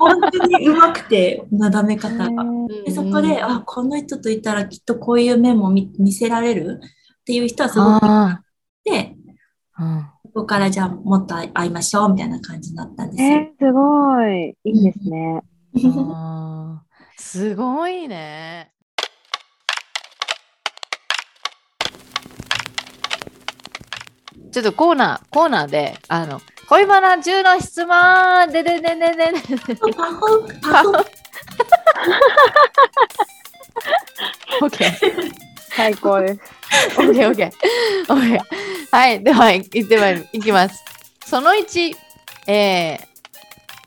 [0.00, 2.44] 本当にうまくて、なだめ方が。
[2.84, 8.42] でそこで、あ、この人といたらきっとこういう面も見見せられるっていう人はすごくいあ
[8.82, 13.28] て、ーうんここからじゃあもっと会いましょうみたいな感じになったんですよ。
[13.30, 14.54] えー、すごい。
[14.64, 15.42] いいですね。
[17.16, 18.70] すごいね。
[24.52, 30.92] ちょっとコーナー、コーナーで、あの、恋バナ10の質問ででででででパフパフ
[34.66, 35.55] OK。
[35.76, 36.40] 最高です。
[36.98, 37.52] OK、OK。
[38.08, 38.38] OK。
[38.90, 39.22] はい。
[39.22, 40.82] では、いってまいり、いきます。
[41.26, 41.94] その1、
[42.46, 42.98] えー、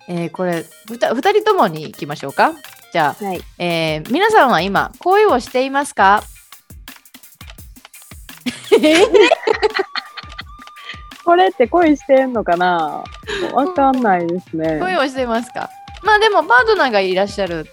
[0.09, 2.53] えーこれ、ふた二人ともに行きましょうか。
[2.91, 3.41] じゃあ、はい。
[3.57, 6.23] えー皆さんは今、恋をしていますか？
[11.25, 13.03] これって恋してんのかな？
[13.53, 14.79] わかんないですね。
[14.79, 15.69] 恋をしていますか？
[16.03, 17.67] まあでもパートナーがいらっしゃる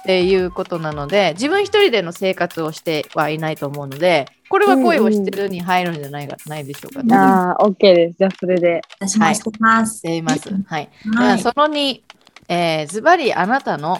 [0.00, 7.14] っていうことなので自分一人での生活をしてはいないと思うのでこれは恋をしてるに入るんじゃないか、ないでしょうかね。
[7.14, 8.16] ああ、OK です。
[8.18, 8.82] じゃあ、それで。
[8.98, 9.98] 私もしてます。
[9.98, 10.48] しています。
[10.66, 10.88] はい。
[11.04, 11.24] では。
[11.24, 12.00] はいその2、
[12.48, 13.98] えーズバリあなたの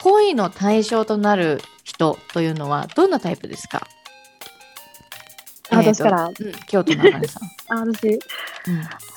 [0.00, 3.86] 恋の対象となる人というのはどんなタイプですか？
[5.72, 6.26] あ私から？
[6.26, 6.34] うん、
[6.66, 7.42] 京都のあかねさん。
[7.78, 8.18] あ、私、うん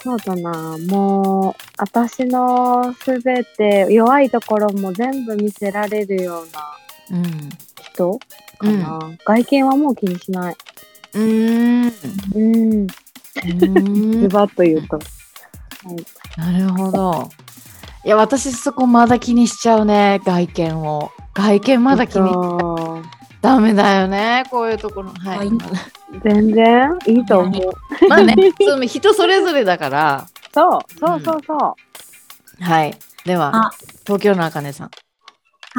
[0.04, 0.78] そうだな。
[0.88, 6.48] もう、私のすべて、弱いところも全部見せられるよう
[7.14, 7.50] なうん。
[7.82, 8.20] 人
[8.60, 9.00] かな。
[9.26, 10.56] 外見はもう気にしない。
[11.14, 11.94] うーん。
[12.36, 12.84] うん。
[12.84, 15.00] うーんズバッと言うと。
[16.38, 17.30] なるほど。
[18.04, 21.12] いや、私そこまだ気にしちゃうね、外見を。
[21.34, 25.10] 外見まだ気にそうダメだよね、こういうところ。
[25.12, 25.52] ははいい。
[26.24, 28.08] 全然いいと思う。
[28.10, 30.26] まあね、その人それぞれだから。
[30.52, 32.64] そう、そうそうそう。
[32.64, 32.98] はい。
[33.24, 33.72] ではあ、
[34.04, 34.90] 東京のあかねさん。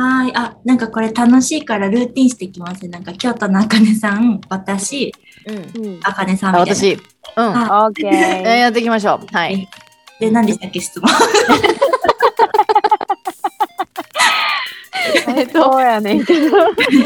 [0.00, 0.32] はい。
[0.36, 2.88] あ、なんかこれ楽しいからルーティンしていきますね。
[2.88, 5.12] なんか京都のあかねさん、私。
[6.04, 6.74] あかねさんあみたいな。
[6.76, 6.92] 私。
[6.94, 7.00] うん。
[7.42, 8.56] あオッケえーー。
[8.58, 9.26] やっていきましょう。
[9.34, 9.68] はい。
[10.20, 11.10] で、何でしたっけ、質問？
[15.36, 16.56] えっと、そうやねんけど。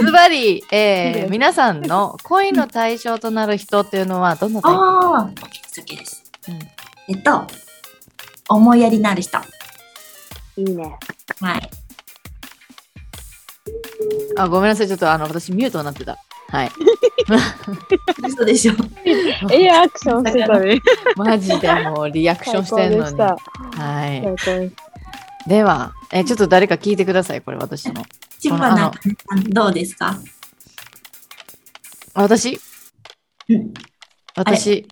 [0.02, 4.78] ズバリ、えー、皆さんの恋の対象となる人っていうのはどんなタイプ？
[4.78, 6.24] ああ、OK です、OK です。
[6.48, 6.58] うん
[7.08, 7.44] えっと、
[8.48, 9.36] 思いやりのある人。
[10.56, 10.96] いいね。
[11.40, 11.70] はい。
[14.36, 14.88] あ、ごめんなさい。
[14.88, 16.16] ちょっとあの、私ミュートになってた。
[16.50, 16.70] はい。
[18.28, 18.74] 嘘でしょ。
[19.52, 20.80] い いアクションしてたね。
[21.16, 23.18] マジでもうリアクションしてんのに。
[23.18, 25.48] はい。
[25.48, 27.40] では、え、ちょっと誰か聞いてください。
[27.40, 28.02] これ私の。
[28.38, 30.18] 千葉のあかねさん、どうですか？
[32.14, 32.60] あ私？
[33.48, 33.72] うん。
[34.34, 34.88] 私？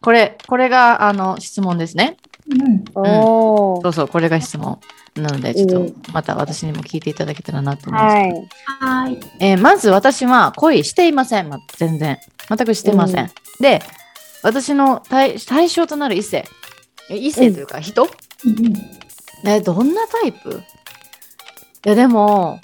[0.00, 2.16] これ、これがあの質問ですね。
[2.48, 2.84] うん。
[2.94, 3.82] おー。
[3.82, 4.78] そうそう、これが質問。
[5.14, 8.14] なので、ちょっとうんまた私にも聞いていただけたらなと思います。
[8.14, 8.48] はい。
[8.80, 9.20] はい。
[9.40, 11.48] えーまず私は恋していません。
[11.48, 12.18] ま、全然。
[12.48, 13.24] 全くしてません。
[13.24, 13.82] うんで、
[14.42, 16.44] 私の対対象となる異性。
[17.10, 18.06] え異性というか人、う
[18.48, 18.72] んうん。
[19.44, 20.62] えどんなタイプ？
[21.84, 22.60] いや、でも、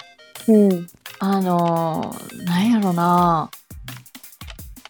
[0.47, 0.87] うん。
[1.19, 3.49] あのーなんやろな。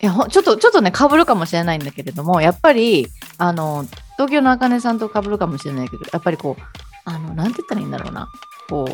[0.02, 3.86] いや、ほちょっと、ちょっとね、被るかもしれないんだけれども、やっぱり、あの、
[4.18, 6.62] 東京のあかねさんと被るかもしれないけど、やっぱりこう、
[7.06, 8.30] あの、なんて言ったらいいんだろうな。
[8.70, 8.94] こう、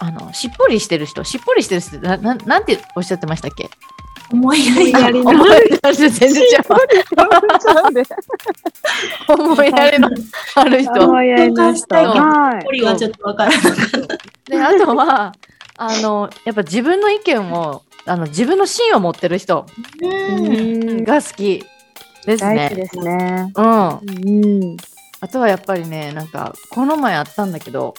[0.00, 3.70] あの、しっぽりしてる人、しっぽりしてる人ってな、ななんておっしゃってましたっけ？
[4.34, 6.60] 思いやりやりの思い出して全然違う。
[9.28, 10.10] 思いやりの
[10.56, 10.92] ある人。
[10.92, 11.94] 思いやりの人。
[11.94, 12.98] はい。
[12.98, 14.50] ちょっとわからなかった。
[14.50, 15.32] で、あとは、
[15.76, 19.66] あの、やっぱ自分の意見を、あの、自分の芯を持ってる人
[20.02, 21.64] うんが好き
[22.26, 22.56] ですね。
[22.56, 23.52] 大事ですね。
[23.54, 23.66] うん。
[23.66, 24.76] うん。
[25.20, 27.94] あとはやっぱりね、なんか、この前あったんだけど、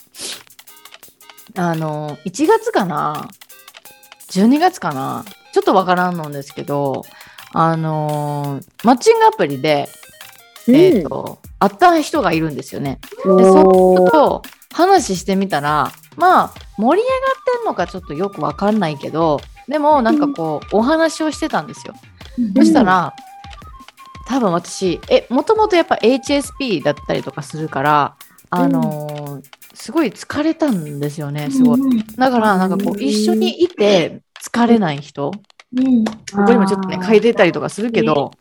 [1.56, 3.30] あの、1月かな
[4.30, 5.24] ?12 月かな？
[5.56, 7.06] ちょっとわからんのですけど、
[7.54, 9.88] あのマッチングアプリで、
[10.68, 13.00] えっ、と、会った人がいるんですよね。
[13.24, 14.00] うん、で、そおー。
[14.02, 14.42] の人と
[14.74, 19.40] 話してみたら、まあ、盛り上がってんのかちょっとよくわかんないけど、
[19.70, 21.94] でもなんかこう、お話をしてたんですよ。
[22.58, 23.14] そしたら、
[24.28, 28.16] 多分私、え、もともとやっぱ HSP だったりとかするから、
[28.50, 31.82] あのーすごい疲れたんですよね、すごい。
[32.18, 33.02] だから、なんかこう、うん。
[33.02, 35.32] 一緒にいて疲れない人、
[35.76, 36.06] うん。
[36.06, 38.32] ここにもちょっとね、書いてたりとかするけど、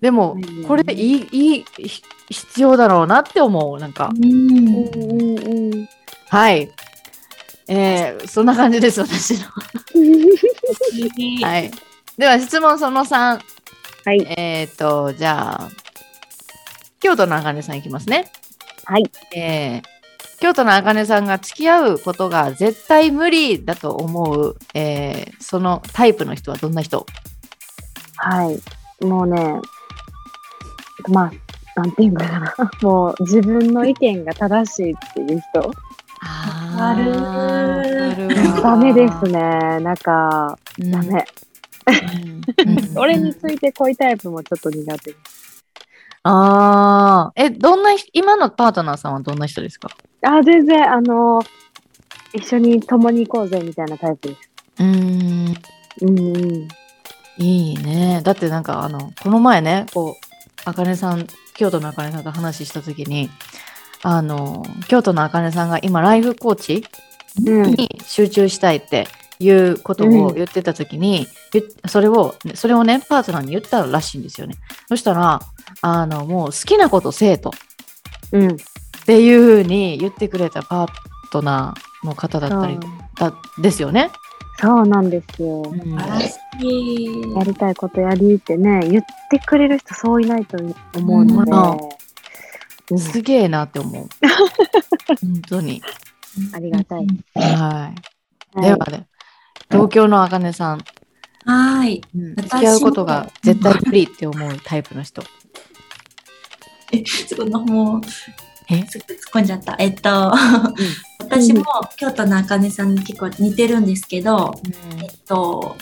[0.00, 4.10] でもうん、これでいい、いい、ひ必要だろうなって思う、なんか。
[4.14, 4.24] うん。
[4.24, 5.88] うんうんうん。
[6.28, 6.70] はい。
[7.68, 9.46] えー、そんな感じです、私の。
[11.46, 11.70] はい。
[12.16, 13.40] では、質問その3。
[14.04, 14.26] はい。
[14.38, 15.70] えっ、と、じゃあ、
[17.00, 18.30] 京都のあかねさんいきますね。
[18.84, 19.04] はい。
[19.34, 19.97] えー、
[20.40, 27.06] 京都のあかねさんが付き合うことが絶対無理だと思う、えー、そのタイプの人はどんな人？
[28.16, 29.04] はい。
[29.04, 29.60] もうね、
[31.08, 31.30] ま
[31.76, 32.70] あ、なんていうんだろうな。
[32.82, 35.72] もう自分の意見が正しいっていう人。
[36.20, 39.24] あるーダメです。
[39.24, 39.40] ね。
[39.80, 41.08] なんか、うんダメ。
[41.08, 42.38] うんうん
[42.92, 45.47] それについてこういうタイプもちょっと苦手です。
[46.30, 49.88] ああ、え、どんな人、今のパートナーさんはどんな人ですか？
[50.20, 51.40] あ、全然、あの、
[52.34, 54.40] 一緒に共に行こうぜみたいなタイプです。
[54.78, 55.56] うーん、
[56.02, 56.68] うんうん。
[57.38, 58.20] いいね。
[58.22, 63.30] だってなんか、あの、この前ね、こう、あかねさん、京都のあかねさんと話したときに、
[64.02, 66.84] あの、京都のあかねさんが今、ライフコーチ
[67.46, 67.62] うん。
[67.72, 69.08] に集中したいって
[69.40, 74.54] いうことを言ってたときに、ゆそれを、それをね、パートナーに言ったらしいんですよね。
[74.88, 75.40] そしたら、
[75.80, 77.52] あの、もう好きなことせえと。
[78.32, 78.50] うん。
[78.52, 78.56] っ
[79.06, 80.88] ていうふうに言ってくれたパー
[81.30, 82.78] トナーの方だったり
[83.16, 84.10] だですよね。
[84.60, 85.62] そうなんですよ。
[85.62, 85.94] うん。
[85.94, 90.58] やりたいことやりってね、言ってくれる人そういないと
[90.96, 91.98] 思うので、うんうん
[92.96, 94.08] すげえなって思う。
[95.20, 95.82] 本当に。
[96.54, 97.06] ありがたい。
[97.34, 97.44] はい。
[97.44, 99.06] はいではね、
[99.70, 100.84] 東京のあかねさん、
[101.44, 102.02] はい。
[102.14, 105.22] うん付き合うことが絶対無理って思うタイプの人。
[107.06, 108.00] すごい、もう、
[108.70, 108.86] え？
[108.86, 109.76] すぐ突っ込んじゃった。
[109.78, 110.32] えっと、
[111.18, 111.64] 私も
[111.98, 114.54] 京都のあかねさんに結構似てるんですけど、
[115.02, 115.76] えっと、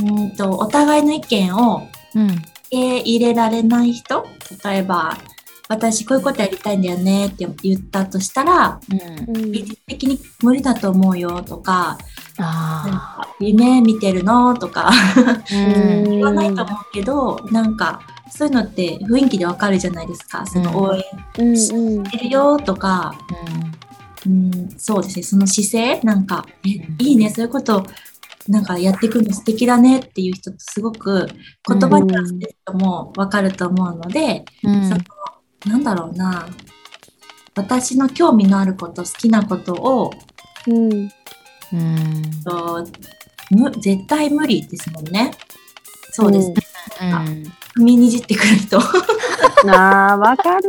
[0.00, 2.26] うんと、お互いの意見をうん。
[2.26, 4.26] 受け入れられない人？
[4.64, 5.16] 例えば、
[5.68, 9.36] 私こういうことやりたいんだよねって言ったとしたら、うん。
[9.36, 11.98] うん技術的に無理だと思うよとか、
[12.38, 14.92] あか夢見てるのとかあ。
[15.52, 15.56] う
[16.06, 16.10] ん。
[16.10, 18.00] 言わないと思うけど、なんか
[18.30, 20.44] そういうのって雰囲気でわかるじゃないですか。
[20.46, 21.02] その応援
[21.38, 23.14] うんうんしてるよとか、
[24.26, 27.86] うん、そうですね、その姿勢なんか、え、いいね、そういうこと、
[28.48, 31.28] なんかやっていくの素敵だねっていう人とすごく
[31.66, 35.00] 言葉に出してる人もわかると思うので、うんその、
[35.66, 36.48] なんだろうな、
[37.56, 40.12] 私の興味のあること、好きなことを、
[40.66, 41.10] うん
[41.72, 42.22] うん。
[42.44, 42.86] と
[43.50, 45.32] む絶対無理ですもんね。
[46.10, 46.54] そうですね。
[47.02, 47.08] うん。
[47.82, 48.78] 踏みにじってくる人。
[49.68, 50.68] ああ、わかる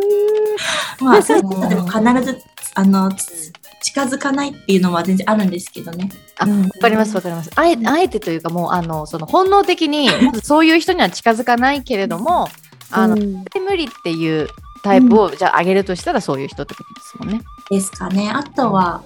[1.00, 2.42] まあ、そういう人でも必ず、
[2.74, 6.10] あの、つ近づかないっていうのは全然あるんですけどね。
[6.38, 7.52] あ、わかりますわかります。
[7.56, 10.10] あえあえてというかもうあのその本能的に
[10.42, 12.50] そういう人には近づかないけれども、
[12.90, 14.50] あの、うん無理っていう
[14.86, 17.42] タイプを、じゃあ上げるとしたらそういう人ってことですもんね。
[17.72, 18.30] ですかね。
[18.30, 19.04] あとは、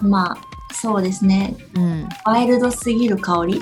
[0.00, 0.38] まあ、
[0.72, 1.56] そうですね。
[1.74, 2.08] うん。
[2.24, 3.60] ワイルドすぎる香り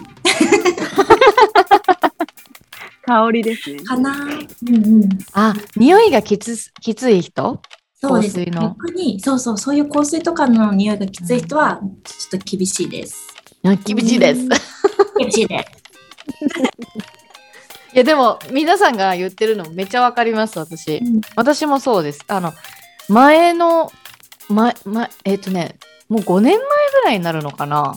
[3.07, 3.83] 香りですね。
[3.83, 4.13] かな。
[4.13, 5.09] うんうん。
[5.33, 7.63] あ、匂いがきつきつい人？
[7.95, 8.35] そうです。
[8.35, 13.17] 香水の逆に、そうそう、そういう香水とかの匂いがきつい人は、ちょっと厳しいです。
[13.65, 14.43] あ厳しいです。
[14.43, 14.49] い
[15.19, 15.80] 厳しいです。
[17.99, 20.99] やでも皆さんが言ってるのめっちゃわかります私。
[20.99, 22.25] うん私もそうです。
[22.29, 22.53] あの
[23.09, 23.93] 前の
[24.49, 25.77] 前前えっ、とね
[26.09, 27.95] もう5年前ぐらいになるのかな。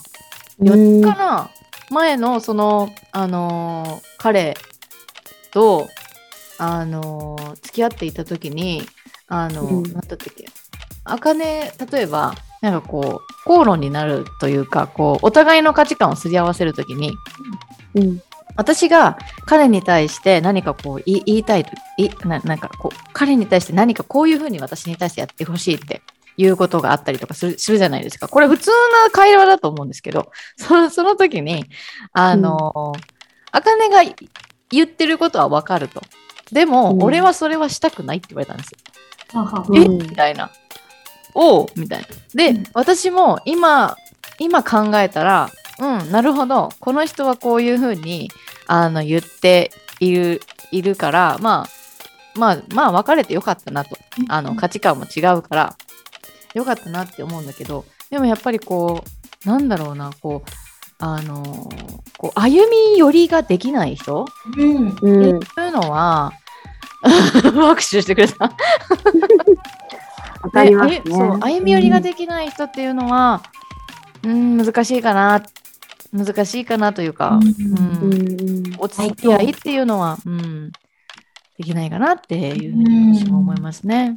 [0.60, 1.50] 4うん年かな
[1.90, 4.56] 前のそのあのー彼
[5.52, 5.88] と
[6.58, 8.84] あのー付き合っていた時に
[9.28, 10.46] あのーうんなんだったっけ
[11.06, 17.12] あかね例えばなんかこう、口論になるというか、こう、お互いの価値観をすり合わせるときに、
[17.94, 18.22] うん。
[18.56, 26.02] 私が彼に対して何かこう言い言いたいといななんかこう彼に対して何かこういうふうに私に対してやってほしいって
[26.38, 28.28] いうことがあったりとかするするじゃないですか。
[28.28, 28.70] これ普通
[29.06, 31.66] な会話だと思うんですけど、 そのその時に、
[32.14, 32.94] あの、
[33.52, 34.04] あかねが
[34.70, 36.02] 言ってることはわかると。
[36.52, 38.80] でも、うん俺はそれはしたくないって言われたんですよ。
[39.68, 40.52] うんみたいな。
[41.34, 41.68] おう？
[41.76, 42.08] みたいな。
[42.34, 43.96] で、うん私も今、
[44.40, 45.50] 今考えたら、
[45.80, 46.70] うん、なるほど。
[46.80, 48.30] この人はこういうふうに
[48.68, 53.98] あの言っているいるから、まあ、まあ、まあ、別れてよかったなと。
[54.28, 55.76] あの価値観も違うから、
[56.54, 59.04] よかったなって思うんだけど、でもやっぱりこ
[59.46, 60.50] う、なんだろうな、こう、
[61.00, 61.44] あの
[62.18, 64.26] こう歩み寄りができない人？
[64.58, 64.98] うん。
[65.02, 65.38] うん。
[65.38, 66.32] っていうのは、
[67.04, 68.46] 握手してくれた。
[70.44, 71.12] わかりますねで。
[71.12, 73.42] そう歩み寄りができない人っていうのは、
[74.24, 75.44] うん、難しいかな
[76.14, 77.48] 難しいかなというか、うん。
[77.48, 78.76] うん。
[78.78, 80.72] お付き合いっていうのは、うん、
[81.58, 84.16] できないかなっていうふうに私も思いますね。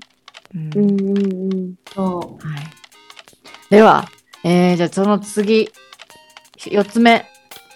[0.55, 1.75] うん。
[1.95, 4.09] そはい、では、
[4.45, 5.71] えーじゃあその次
[6.59, 7.27] 4つ目。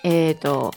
[0.02, 0.72] えっ、と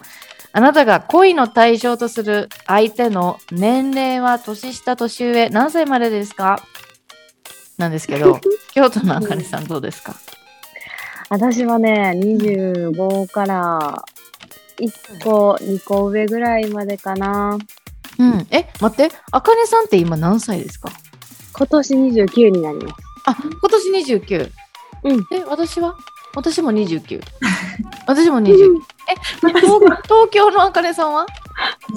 [0.51, 6.61] あなたが恋の対象とする相手の年齢は年下年上何歳までですか？
[7.77, 8.39] なんですけど
[8.73, 10.15] 京都のあかねさんどうですか？
[11.34, 14.03] 私はね、25から
[14.77, 17.57] 1個、2個上ぐらいまでかな。
[18.19, 18.47] うん。
[18.51, 19.15] え待って。
[19.31, 20.89] あかねさんって今何歳ですか？
[21.57, 22.95] 今年29になります。
[23.25, 24.51] あ今年29
[25.05, 25.27] うん。
[25.31, 25.95] え私は？
[26.36, 27.19] 私も29
[28.05, 28.77] 私も29
[29.09, 31.23] え東東京のあかねさんは？
[31.23, 31.25] う。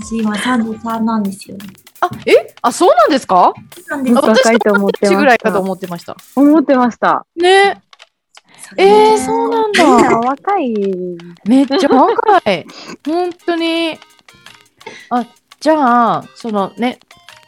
[0.02, 1.58] 私今33なんですよ。
[2.00, 2.54] あえ？
[2.62, 3.52] あそうなんですか？
[3.88, 4.16] なんです。
[4.16, 5.18] 私若いと思ってました。
[5.18, 6.16] ぐらいかと思ってました。
[6.36, 7.26] 思ってました。
[7.36, 7.82] ね
[8.76, 9.84] えー、そうなんだ。
[10.18, 10.74] 若い。
[11.46, 12.66] めっちゃ若い。
[13.06, 13.98] 本当に。
[15.10, 15.26] あ、
[15.60, 16.98] じゃあ、そのね、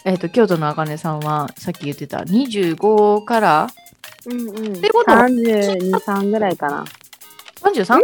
[0.05, 3.69] えっ、と、京都のあかねさんは、さっき言ってた25から
[4.27, 4.81] うんうん。
[4.81, 5.13] てこと？
[5.13, 6.85] は32、3ぐらいかな。
[7.63, 8.01] 33?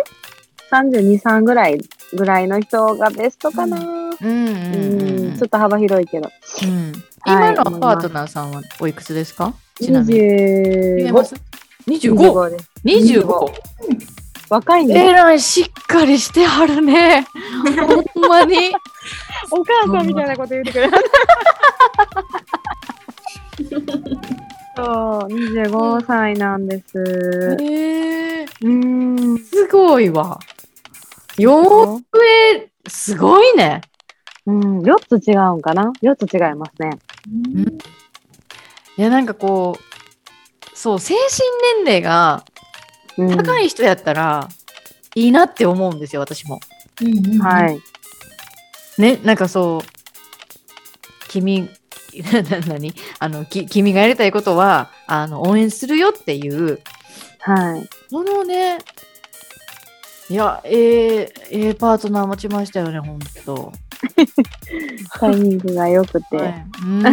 [0.70, 1.78] 32、3ぐらい
[2.16, 3.76] ぐらいの人がベストかな。
[3.78, 6.30] うんうんううんん、ちょっと幅広いけど。
[6.62, 6.92] うん。
[6.92, 9.54] はい今のパートナーさんはおいくつですか？
[9.80, 10.20] ちなみに。
[10.20, 11.24] 言えま25。
[11.24, 11.34] す
[11.88, 12.14] ?25。
[12.16, 12.73] 25です。
[12.84, 13.52] 25。
[14.50, 17.26] 若いんでえらい、しっかりしてはるね。
[18.14, 18.72] ほんまに。
[19.50, 20.92] お母さんみたいなこと言ってくれる。
[24.76, 27.56] そう、25歳なんです。
[27.60, 28.68] えー、う
[29.34, 29.38] ん。
[29.38, 30.38] すごいわ。
[31.38, 33.80] よ上、すごいね。
[34.46, 36.90] うん、4つ違うんかな ?4 つ違いますね。
[38.98, 42.53] いや、なんかこう、そう、精神年齢がうん、
[43.16, 44.48] 高い人やったら、
[45.14, 46.60] いいなって思うんですよ、私も。
[47.00, 47.38] うんうん。。
[47.38, 49.00] はいい。
[49.00, 51.68] ね、なんかそう、君、
[52.32, 52.94] な何？
[53.18, 56.80] あのき、君がやりたいことは、あの、応援するよっていう、
[57.40, 57.88] はい。
[58.10, 58.78] このね、
[60.30, 63.72] いや、ええええパートナー持ちましたよね、ほんと。
[65.20, 66.36] タイミングが良くて。
[66.36, 67.02] はいうん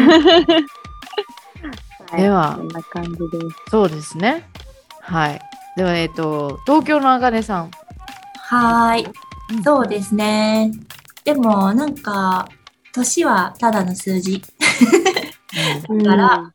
[2.12, 3.70] はいではこんな感じです。
[3.70, 4.50] そうですね。
[5.00, 5.40] はい。
[5.76, 7.72] では、えっ、と、東京のあかねさん。
[8.36, 9.64] はーい。
[9.64, 10.72] そうですね。
[11.24, 12.48] でも、なんか、
[12.94, 14.42] 年はただの数字。
[15.90, 16.52] うから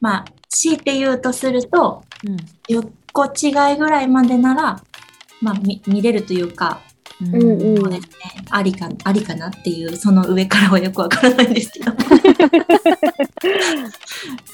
[0.00, 2.36] まあ、強いて言うとすると、ん
[2.68, 4.82] 10個違いぐらいまでなら、
[5.40, 6.80] まあ、み見れるというか、
[7.22, 7.62] うんうん。
[7.62, 7.76] うん。
[7.78, 8.08] そうですね、
[8.50, 11.92] ありか、ありかなっていう、その上からはよくわからないんですけど。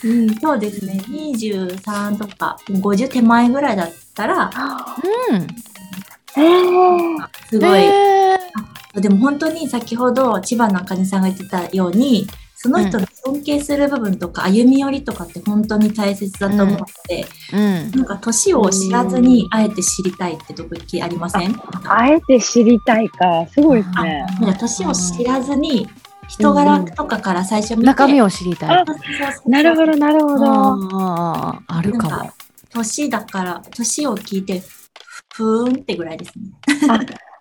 [0.05, 4.51] うん、そうですね、23とか50手前ぐらいだったら、
[5.31, 5.47] うん。
[6.37, 8.39] えー、すごい、え
[9.01, 12.27] でも本当に先ほど千葉のあかねさんが言ってたように、
[12.67, 17.91] その人の尊敬する部分とか歩み寄りとかって本当に大切だと思うので、ーうん。
[17.93, 21.55] なんか年を知らずにあえて知りたいって時ありません？
[21.87, 23.47] あえて知りたいか。
[23.53, 24.27] すごいですあね。
[24.59, 25.89] 年を知らずに
[26.29, 28.85] 人柄とかから最初見て、中身を知りたい。
[29.47, 30.45] なるほど、なるほど。
[30.45, 32.35] ああ、あるかもなんか。
[32.71, 34.62] 年だから年を聞いて
[35.33, 36.45] ふーんってぐらいですね。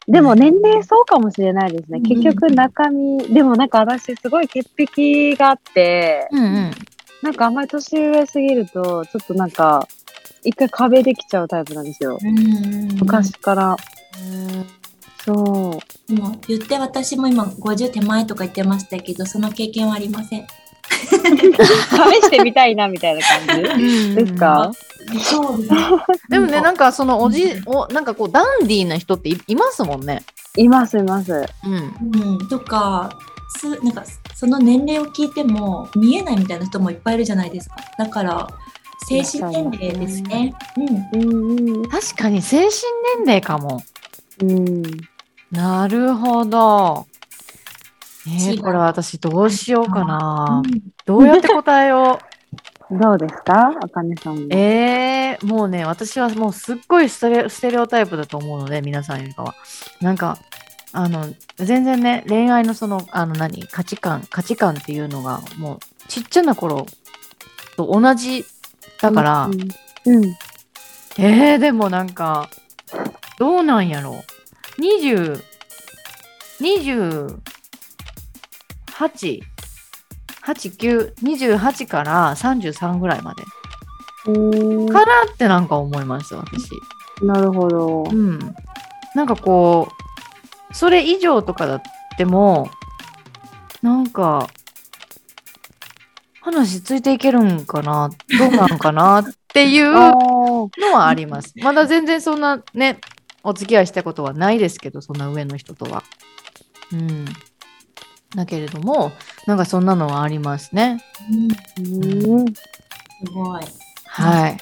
[0.07, 1.97] でも年齢そうかもしれないですね。
[1.97, 6.71] うん結局中身、でもなんか私すごい潔癖があって、うんうん。
[7.23, 9.87] なんかあんまり年上すぎると、ちょっとなんか、
[10.43, 12.19] 一回壁できちゃうタイプなんですよ。
[12.99, 13.77] 昔から。
[15.25, 16.13] そう。
[16.13, 20.45] でも言って私も今50手前とか言ってましたけどその経験はありません。
[21.11, 24.15] 試してみたいなみたいな感じ？
[24.15, 24.71] ですか？
[25.23, 25.79] そうですね。
[26.29, 30.23] でもね、なんかそのおじ、おなんかこうダンディーな人っていいますもんね。
[30.57, 31.45] いますいます。
[31.65, 31.73] うん。
[32.33, 33.09] うん、とか
[33.59, 38.47] すなんかその年齢を聞いても見えないみたいな人もいっぱいいるじゃないですかだから
[39.07, 40.53] 精神年齢ですね。
[41.13, 42.71] うんうんうん確かに精神
[43.17, 43.83] 年齢かも。
[44.41, 44.81] うん。
[45.51, 47.05] なるほど。
[48.27, 50.61] えー、これ私どうしようかな。
[50.65, 52.25] うんどうやって答えよう。
[52.99, 53.71] どうですか？
[53.81, 54.41] あかねさんも。
[54.51, 59.55] えー、もうね、私はもうすっごいステレステレオタイプだと思うので、皆さんよりかは。
[60.01, 60.37] なんか、
[60.93, 66.85] あの、全然ね、恋愛のその、あの何、価値観、価値観っていうのが、もう、ちっちゃな頃
[67.75, 68.45] と同じ
[69.01, 69.45] だから、
[70.05, 70.15] うん。
[70.15, 70.25] うん。
[71.17, 72.49] えー、でもなんか、
[73.39, 74.23] どうなんやろ
[74.77, 74.81] う。
[74.81, 75.41] 20、
[76.61, 77.37] 28、
[78.95, 79.41] 8、
[80.43, 83.43] 9、28から33ぐらいまで。
[84.27, 86.69] うんかなってなんか思います、私。
[87.21, 88.13] なるほどう。
[88.13, 88.39] ん。
[89.13, 89.89] なんかこ
[90.71, 91.81] う、それ以上とかだっ
[92.17, 92.69] ても、
[93.81, 94.47] なんか、
[96.41, 101.53] 話ついていけるんかなどうなんかなっていう あのーはあります。
[101.61, 102.99] まだ全然そんなね、
[103.43, 106.03] お付き合いしたことはないですけど、そんな上の人とは。
[106.93, 107.25] うん。
[108.35, 109.11] だけれども、
[109.47, 111.03] なんかそんなのはありますね。
[111.79, 112.53] うんうん。
[112.53, 112.61] す
[113.33, 113.63] ごい、
[114.05, 114.57] はい。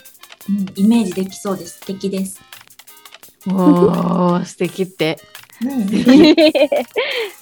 [0.50, 0.66] うん。
[0.76, 1.80] イメージできそうです。
[1.80, 2.42] 素敵です。
[3.48, 5.20] おー、素敵って。
[5.62, 5.96] うん、素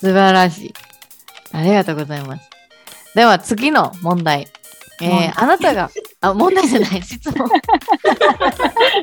[0.02, 0.74] 晴らしい。
[1.52, 2.50] ありがとうございます。
[3.16, 4.48] では次の問題。
[5.02, 5.90] えー、あなたが、
[6.22, 7.50] あ、問題じゃない、質問。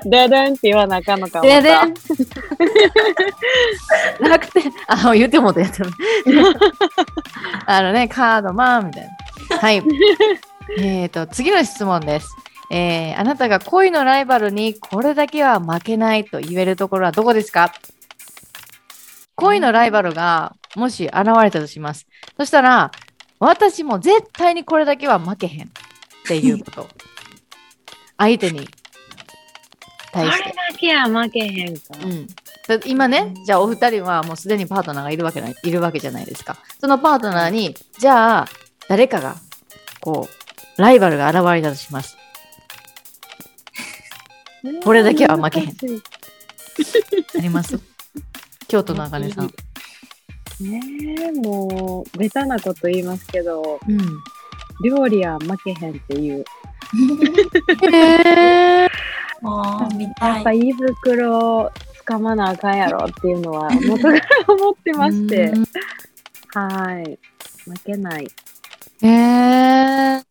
[0.05, 1.45] ででんって言わなあかんのかも。
[1.45, 1.95] ででん。
[4.21, 5.83] 楽天、あ、言ってもうたやつ。
[7.67, 9.09] あのね、カードマンみたい
[9.51, 9.59] な。
[9.59, 9.83] はい。
[10.79, 12.29] えっと、次の質問です。
[12.71, 17.73] えー、あなたが恋のライバルにこれだけは負けないと言えるところはどこですか？
[19.37, 22.07] 恋のライバルがもし現れたとします。
[22.37, 22.93] そしたら、
[23.41, 25.71] 私も絶対にこれだけは負けへんっ
[26.27, 26.89] ていうこと。
[28.19, 28.69] 相手に
[30.13, 30.55] 対してあれ。
[30.73, 31.83] だけは負けへんか。
[32.03, 32.35] うん、だ
[32.87, 36.57] 今ね、じゃあお二人はもうすでにパートナーがいるわけないいるわけじゃないですか。
[36.81, 38.49] そのパートナーに、じゃあ
[38.89, 39.37] 誰かが、
[40.01, 40.29] こ
[40.79, 42.17] う、ライバルが現れたとします。
[44.85, 45.69] これだけは負けへん
[47.39, 47.79] あります？
[48.69, 49.47] 京都のあかねさん。
[50.61, 50.81] ね
[51.21, 54.19] え、もう、ベタなこと言いますけど、うん。
[54.85, 56.45] 料理は負けへんっていう。
[57.93, 58.89] へー。
[59.41, 60.53] もう見たいやっぱ。
[60.53, 61.71] 胃袋を
[62.07, 65.67] 掴まなあかんやろっていうのは元から思ってましてうん。
[66.55, 67.19] はい。
[67.65, 68.29] 負けない。
[69.03, 70.25] へー。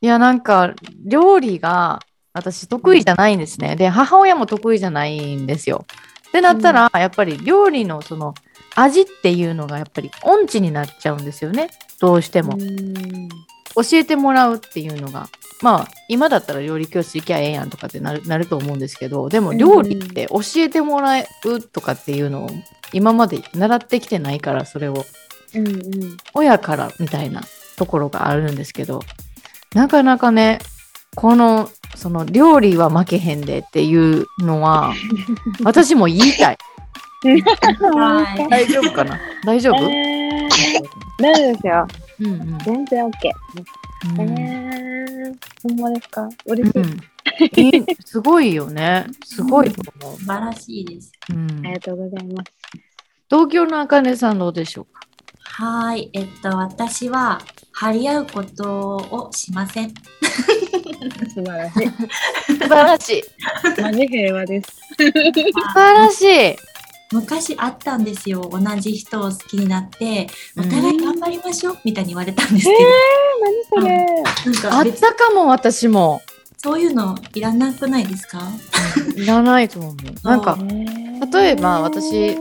[0.00, 0.74] いや、なんか、
[1.04, 2.00] 料理が
[2.34, 3.74] 私得意じゃないんですね。
[3.74, 5.86] で、母親も得意じゃないんですよ。
[6.28, 8.34] ってなったら、やっぱり料理のその
[8.74, 11.70] 味っていうのがやっぱり音痴になっちゃうんですよね。
[12.00, 12.58] どうしても。
[13.76, 15.28] うん教えてもらうっていうのが。
[15.62, 21.24] まあ、今だったら料理教室行きゃええやんとかってなるなると思うんですけど、でも料理って教えてもらう
[21.60, 22.50] とかっていうのを
[22.92, 25.04] 今まで習ってきてないから、それを。
[25.54, 26.16] うんうん。
[26.34, 27.42] 親からみたいな
[27.76, 29.00] ところがあるんですけど
[29.74, 30.58] なかなかね
[31.14, 34.94] このその料理は負けへんでっていうのは
[35.64, 36.58] 私も言いたい
[38.50, 39.18] 大丈夫かな？
[39.44, 41.86] 大丈夫、えー、大丈夫ですよ。
[42.20, 43.10] うんうん全然 OK。
[44.18, 46.28] うんえー、ほんまですか？
[46.46, 46.78] 嬉しい。
[46.78, 47.00] うん
[48.04, 51.10] すごいよねすごいと思う、素晴らしいです。
[51.30, 52.52] うんありがとうございます。
[53.30, 55.00] 東京のあかねさんどうでしょうか？
[55.64, 56.10] はい。
[56.12, 57.40] えっと、私は、
[57.72, 59.90] 張り合うことをしません。
[61.32, 61.90] 素晴らしい。
[62.58, 63.22] 素晴らしい
[63.82, 64.70] マジ平和です。
[64.96, 66.56] 素晴らしい
[67.14, 68.42] 昔あったんですよ。
[68.50, 70.26] 同じ人を好きになって、
[70.58, 70.68] おうん。
[70.70, 72.72] 互い頑張りましょうみたいに言われたんですけ
[73.78, 74.06] 何それ、
[74.62, 76.20] ど、なんあったかも私も。
[76.58, 78.40] そういうのいらなくないですか？
[79.16, 79.94] いらないと思う。
[80.26, 80.58] なんか
[81.32, 82.36] 例えば私、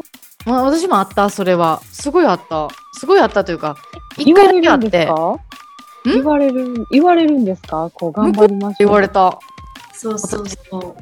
[0.45, 1.81] まあ、私もあったそれは。
[1.91, 2.67] すごいあった。
[2.99, 3.75] すごいあったというか
[4.17, 5.05] 一回だけあって。
[5.07, 5.37] か？
[6.05, 7.89] 言われる、言われるんですか？
[7.93, 8.75] こう頑張りましょう。
[8.79, 9.37] 言われた。
[9.93, 10.95] そうそうそう。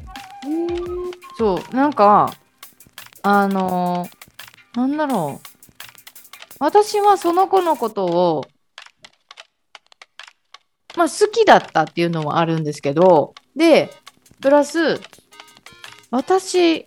[1.38, 1.76] そう。
[1.76, 2.32] なんか
[3.22, 4.08] あの
[4.74, 5.52] なんだろう。
[6.58, 8.44] 私はその子のことを
[10.96, 13.90] まあ好きだったっていうのはあるんですけどで
[14.40, 15.00] プラス
[16.12, 16.86] 私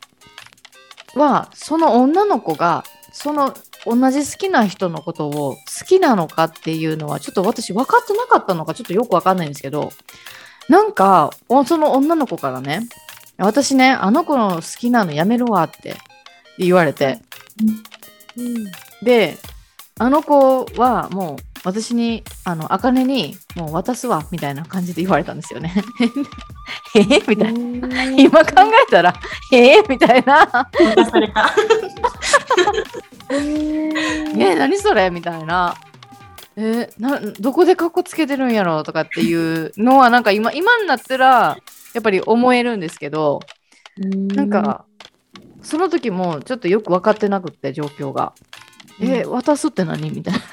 [1.15, 3.53] はその女の子がその
[3.85, 9.89] 同じ好きな人のことを好きなのかっていうのはちょっと私分かってなかったのかちょっとよく分かんないんですけど
[10.69, 11.31] なんか
[11.65, 12.87] その女の子からね
[13.37, 15.95] 私ねあの子の好きなのやめるわって
[16.57, 17.19] 言われて。
[18.37, 18.65] うん
[19.03, 19.37] で
[19.97, 25.73] あの子はもう私にあの茜にもう渡すわみたいな感じで言われたんですよね。
[26.95, 26.99] え？
[26.99, 28.03] ーみたいな。
[28.21, 28.51] 今考
[28.87, 29.13] えたら
[29.53, 29.79] え？
[29.79, 30.69] ーみたいな。
[30.95, 31.49] 渡された。
[33.31, 35.09] えー、何それ？
[35.09, 35.75] みたいな。
[36.57, 38.83] えーなどこでカッコつけてるんやろ？
[38.83, 41.57] とかっていうのはなんか今今になったら
[41.93, 43.39] やっぱり思えるんですけど
[43.97, 44.85] なんか
[45.65, 48.33] その時もちょっとよく分かってなくって状況が。
[49.01, 50.09] えー渡すって何？
[50.11, 50.39] みたいな。
[50.39, 50.47] す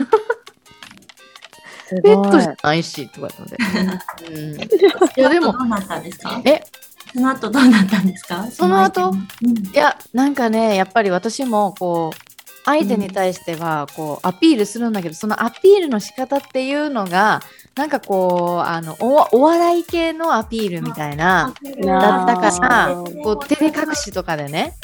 [2.03, 3.43] ペットじゃないしとかって。
[3.43, 3.57] ので。
[4.35, 4.69] うん、い
[5.17, 6.43] やでもどうなったんですか？
[6.45, 6.65] え？
[7.15, 8.49] その後どうなったんですか？
[8.51, 9.11] その後？
[9.11, 9.15] うん。
[9.15, 9.19] い
[9.75, 12.19] やなんかねやっぱり私もこう
[12.65, 17.41] 相手に対してはこうアピールするんだけど、そのアピールの仕方っていうのが
[17.75, 21.55] なんかこうあのおお笑い系のアピールみたいな
[21.85, 24.77] だったからこう照れ隠しとかでね。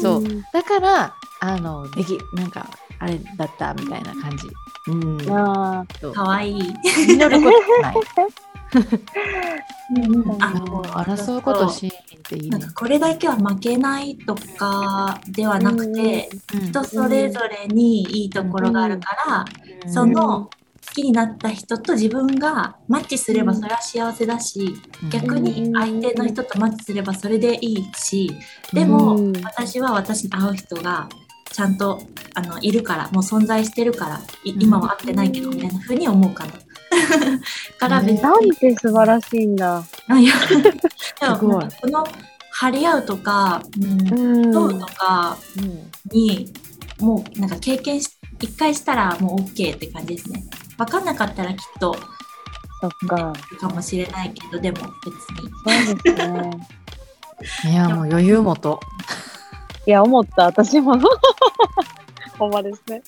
[0.00, 2.68] そう、んだからあのできなんか
[2.98, 4.46] あれだったみたいな感じ。
[4.86, 6.74] うん、あかわいい。
[6.84, 7.94] 実ることない。
[10.40, 11.92] あもう争うことしんっ
[12.22, 12.74] ていいねなんか。
[12.74, 16.60] これだけは負けないとかではなくて、うん。
[16.68, 19.16] 人それぞれにいいところがあるか
[19.84, 20.50] ら、その好
[20.92, 25.10] きになった人と自分がマッチすればそれは幸せだし、うん。
[25.10, 28.30] 逆に相手の人とマッチすればそれでいいし、
[28.72, 31.08] でもうん私は私に合う人が
[31.52, 32.02] ちゃんと
[32.34, 36.52] あのいるからもう存在してるからい今は会ってないけどみたいな風に思うかな。
[37.78, 38.22] から別に。
[38.22, 39.84] なんて素晴らしいんだ。
[40.08, 42.06] あいや でもこの
[42.50, 44.18] 張り合うとか、うん。
[44.18, 45.36] うん問うとか
[46.12, 46.52] に
[47.00, 48.10] もうなんか経験し
[48.40, 50.44] 一回したらもう OK って感じですね。
[50.76, 51.96] 分かんなかったらきっと
[52.80, 53.32] そっか。
[53.60, 55.94] かもしれないけどでも別に。
[55.94, 56.50] そうですね。
[57.72, 58.80] いやもう余裕もと。
[59.86, 60.98] いや、思った、私も。
[62.38, 63.02] ほんまですね。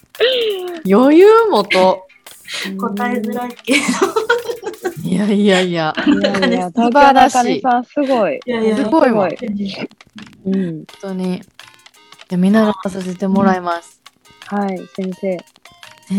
[0.91, 2.07] 余裕もと。
[2.79, 3.81] 答えづらいけど。
[5.03, 5.95] いやいやいや。
[6.07, 8.41] いやいや、素晴らしいすごい。
[8.47, 9.29] いやいやすごいわ。
[9.31, 9.37] す
[10.45, 10.55] うん。
[10.55, 11.43] 本当に。
[12.29, 14.01] で見習わさせてもらいます。
[14.47, 15.37] はい、先生。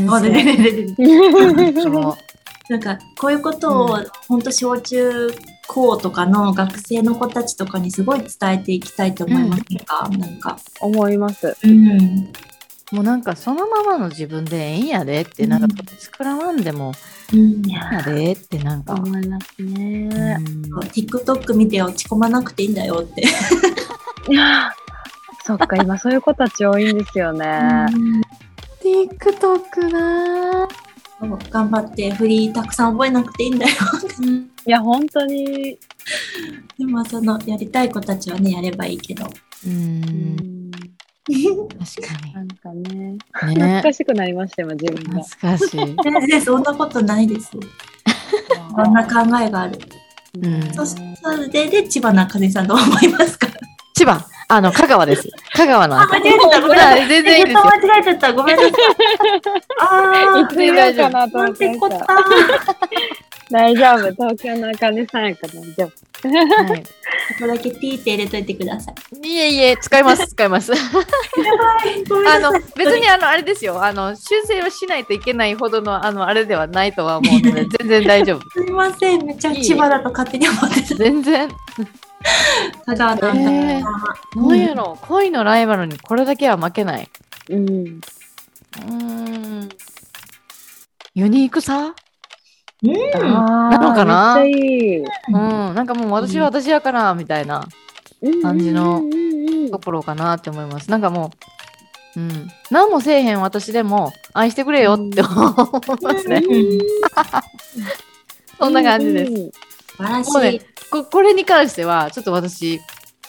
[2.70, 5.32] なんかこういうことを本当小中
[5.68, 10.58] 高とかの学生の子たちとかにすごい伝えていきたいと思いますか、なんか。
[10.82, 11.56] 思います。
[11.64, 12.30] うん。
[12.92, 16.94] もうなんかそのままの自分でええんやでって、なんかうん作らわんでも
[17.34, 18.94] うんええんやでってなんか。
[18.94, 20.08] 思いますうね。
[20.38, 20.40] ん
[20.94, 23.22] TikTok 見て落ち込まなくていいんだよって。
[24.30, 24.72] い や
[25.46, 27.86] そっか、今そういう子たち多いんですよね。
[28.88, 30.68] TikTok な
[31.50, 33.72] 頑張って振りたくさん覚えなくていいんだよ。
[33.72, 34.44] ぁ。
[34.44, 35.78] いや、本当に。
[36.78, 39.26] でもそのやりたい子たちはねやればいいけど。
[39.26, 39.70] う。
[39.70, 43.20] うんん確かなんかね、に。
[43.34, 45.24] 懐ねかしくなりましたよ、自分懐が。
[45.24, 45.96] かしい。
[46.04, 47.52] 全然そんなことないです。
[48.76, 49.80] そんな考えがある。
[50.42, 50.98] うんそそ
[51.36, 53.48] れでで千葉中根さんどう思いますか
[53.96, 55.28] 千葉、あの、香川です。
[55.54, 56.62] 香川のあ、間違えてた。
[56.62, 57.08] ごめんなさい。
[57.08, 57.64] 全然いいですよ。
[57.66, 58.34] 間違えてた。
[58.34, 58.72] ごめんなさい。
[59.80, 61.72] あいつ言おうかなと思って。
[63.50, 66.72] 大丈夫、東京のあかねさんやから大丈夫。
[66.72, 66.84] はい
[67.28, 68.91] ここだけピーって入れといてくださ
[69.22, 69.28] い。
[69.28, 70.72] いえいえ、使います、使います。
[70.74, 73.84] あの別にあの、あれですよ。
[73.84, 78.50] あの、修正をしないといけないほどの、あの、あれではないとは思うので、全然大丈夫。
[78.50, 79.26] すみません。
[79.26, 80.95] めっちゃ千葉だと勝手に思ってた。
[80.95, 81.50] 全然。
[82.86, 83.84] 香川のあかね
[84.34, 84.47] さん。
[84.47, 87.07] なんやろ、恋のライバルにこれだけは負けない。
[87.49, 87.68] うん。
[87.68, 89.70] うーん。
[91.13, 91.93] ユニークさ？
[92.84, 92.91] うん。
[93.15, 94.38] あなのかな？
[94.38, 94.97] めっちゃいい。
[94.99, 95.05] うん、
[95.76, 97.65] なんかもう私は私やから、みたいな
[98.41, 99.20] 感じのうんうん
[99.65, 100.89] うんところかなって思います。
[100.89, 101.32] なんかも
[102.15, 105.49] う、うん、何もせえへん私でも愛してくれよって思
[105.99, 106.41] いますね。
[108.57, 109.32] そんな感じです。
[109.32, 109.51] す。
[109.97, 110.61] 素晴らしい。
[110.92, 112.80] ここれに関しては、ちょっと私、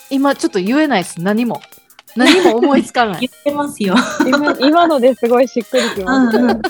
[0.09, 1.21] 今ちょっと言えないです。
[1.21, 1.61] 何も。
[2.15, 3.19] 何も思いつかない。
[3.27, 3.95] 言ってますよ。
[4.25, 6.61] 今今のですごいしっくりきましたよ。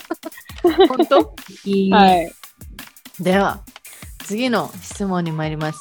[0.88, 1.36] 本当？
[1.66, 2.32] いいはい。
[3.20, 3.60] では、
[4.26, 5.80] 次の質問に参ります。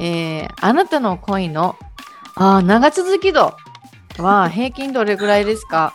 [0.00, 1.76] えー、あなたの恋の
[2.36, 3.54] あー長続き度
[4.18, 5.92] は平均どれぐらいですか？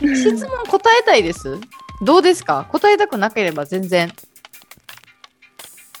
[0.00, 1.58] 質問答えたいです
[2.02, 2.66] どうですか？
[2.70, 4.12] 答えたくなければ全然、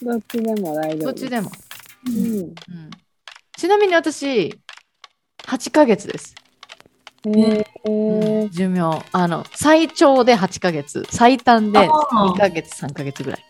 [0.02, 0.98] どっちでも大丈夫。
[1.06, 1.50] どっちでも。
[2.06, 2.14] うん。
[2.14, 2.54] うん、
[3.56, 4.58] ちなみに私、
[5.44, 6.34] 8ヶ月です。
[7.24, 9.02] へえー、寿命。
[9.12, 11.04] あの最長で8ヶ月。
[11.10, 11.88] 最短であー。
[12.34, 13.44] 2ヶ月3ヶ月ぐらい。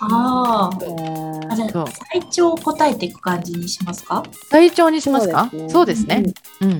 [0.00, 1.48] あえー。
[1.48, 1.52] あ。
[1.52, 4.22] あじゃあ、最長を答えていく感じにしますか？
[4.50, 5.50] 最長にしますか？
[5.50, 5.70] そうですね。
[5.70, 6.22] そうですね。
[6.62, 6.78] うん、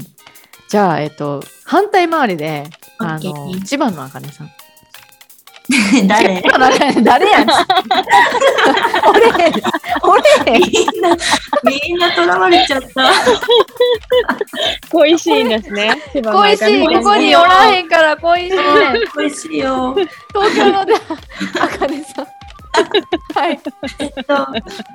[0.69, 2.65] じゃあえっと反対回りで
[2.99, 4.51] あの OK 千葉のあかねさん。
[6.09, 6.43] 誰？
[6.43, 6.67] 千葉の
[9.05, 9.53] 茜誰やん
[10.03, 11.17] 俺俺みんな、
[11.65, 13.11] みんなとらわれちゃった。
[14.91, 15.95] 恋しいんですね。
[16.13, 18.57] 恋しい茜ここにおらへんから恋しい
[19.19, 19.95] 美味しいよ。
[20.33, 20.95] 東京ので
[21.61, 22.27] あかねさん
[23.35, 23.61] はい
[24.01, 24.47] えっと、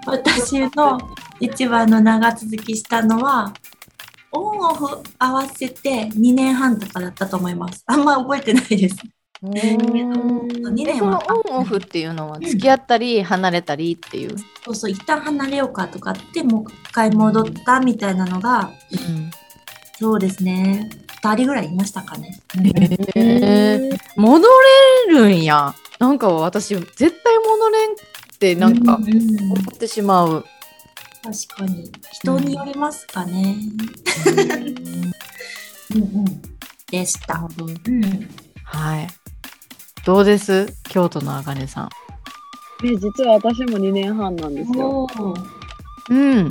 [0.06, 1.00] 私の
[1.40, 3.54] 一番の長続きしたのは、
[4.32, 7.84] オンオフ合わせて2年半とかだったと思います。
[7.88, 8.98] あんま覚えてないです。
[9.42, 11.24] 2年そのは。
[11.46, 18.72] オンオフっていうのは付き合ったり離れたりっていう、そうそう、一旦離れようかとかって、もう一回戻ったみたいなのが、
[19.98, 20.90] そうですね。
[21.24, 22.40] 2人ぐらいいましたかね。
[23.16, 24.48] えー戻
[25.08, 27.96] れるんやなんか私絶対戻れんっ
[28.38, 30.46] てなんかううん思ってしまう、
[31.24, 31.90] 確かに。
[32.12, 33.56] 人によりますかね。
[35.96, 36.42] うんうん。
[36.92, 37.48] でした。
[37.58, 38.30] うん。
[38.64, 39.08] はい
[40.06, 40.74] どうです？
[40.90, 41.90] 京都のあかねさん。
[42.86, 45.08] ね、実は私も2年半なんですよ。
[46.10, 46.50] うん。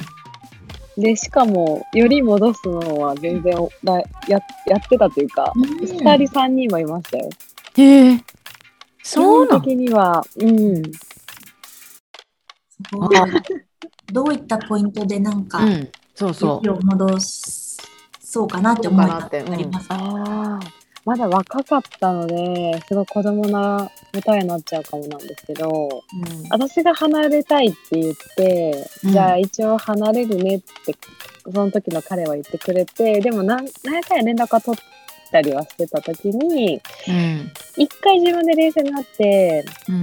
[0.96, 5.62] で、しかも、より戻すのは全然だややってたというか、うん。
[5.64, 7.30] 2人3人もいましたよ。
[7.76, 8.24] へえ
[9.02, 10.92] そうなの的には、うん。
[10.92, 11.02] す
[12.92, 13.08] ごい。
[14.10, 15.88] どういったポイントでなんか、うん。
[16.14, 19.86] そうそ息を戻そうかなって思いがあります。
[19.90, 20.60] ああ、
[21.08, 26.04] まだ若かったので、すごい子供な答えになっちゃうかもなんですけど、
[26.50, 29.12] 私が離れたいって言って、うん。
[29.12, 30.94] じゃあ一応離れるねって、
[31.50, 34.80] その時の彼は言ってくれて、でも何何やかんや連絡は取っ
[35.32, 37.52] たりはしてた時に、うん。
[37.78, 40.02] 一回自分で冷静になって、うん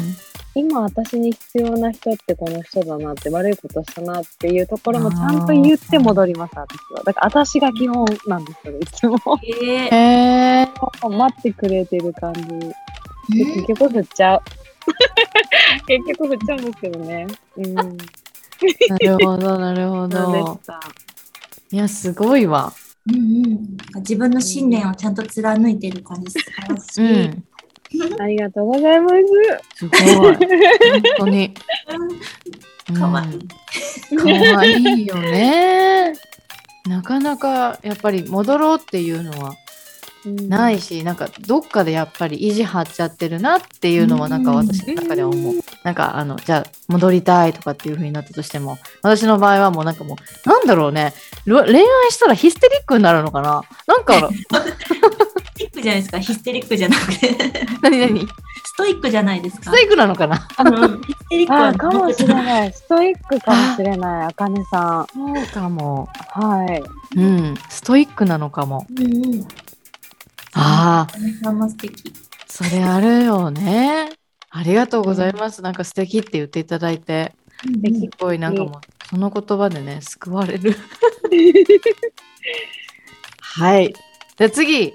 [0.55, 7.03] 今私に必要な人ってこの人だなって悪いことしたなっていうところもちゃんと言って戻ります、私は。
[7.03, 9.17] だから私が基本なんですよ、いつも。
[9.43, 10.67] えーへえ
[11.09, 12.41] 待ってくれてる感じ。
[12.41, 12.73] でうん
[13.55, 14.41] 結局振っちゃう。
[15.87, 17.27] 結局振っちゃうんですけどね。
[17.57, 17.73] うん。
[17.73, 17.83] な
[18.99, 20.59] るほどなるほど。
[21.71, 22.71] いやすごいわ
[23.07, 27.27] うんうん、自分の信念をちゃんと貫いてる感じ素晴らしうい。
[27.27, 27.43] ん
[28.19, 29.15] ありがとうございます。
[29.75, 30.37] すごい本
[31.17, 31.53] 当に
[32.89, 34.17] うんかわいい。
[34.17, 36.13] かわいいよね。
[36.87, 39.55] なかなかやっぱり戻ろうっていうのは
[40.25, 45.53] ないし、なんかどっかでやっぱり意地張っちゃってるなっていうのはなんか私の中では思う。
[45.83, 51.13] なんかあの、じゃあ戻りたいとかっていう風になったとしても、私の場合はもうなんかもう、なんだろうね、
[51.45, 54.29] ろ恋愛したらヒステリックになるのかななんか、
[55.69, 57.37] テリックじゃないですか、ヒステリックじゃなくて。
[57.81, 58.27] 何何？
[58.65, 59.63] ストイックじゃないですか。
[59.63, 60.47] ストイックなのかな？
[60.59, 62.73] うんヒステリックあはあ、かもしれない。
[62.73, 66.09] ストイックかもしれない、あかねさそうかも。
[66.37, 66.41] ん。
[66.41, 66.83] はい。
[67.17, 68.85] うん、ストイックなのかも。
[70.53, 71.07] あ
[71.43, 72.13] あ、あも素敵。
[72.47, 74.09] それあるよね。
[74.49, 75.61] ありがとうございます。
[75.61, 77.69] なんか素敵って言っていただいて、す
[78.17, 78.73] ごいなんかもう、
[79.09, 80.75] その言葉でね、救われる。
[83.41, 83.93] はい。
[84.37, 84.93] じゃあ次。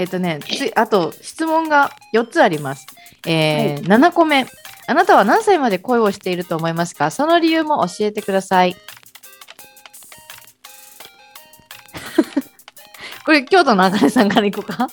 [0.00, 2.86] えっ、とね、つあと質問が4つあります。
[3.26, 4.46] えー7個目。
[4.86, 7.10] あなたは何歳まで恋をしていると思いますか？
[7.10, 8.74] その理由も教えてください。
[13.26, 14.88] これ、京都のあかねさんからいこうか？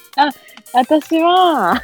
[0.74, 1.82] 私は、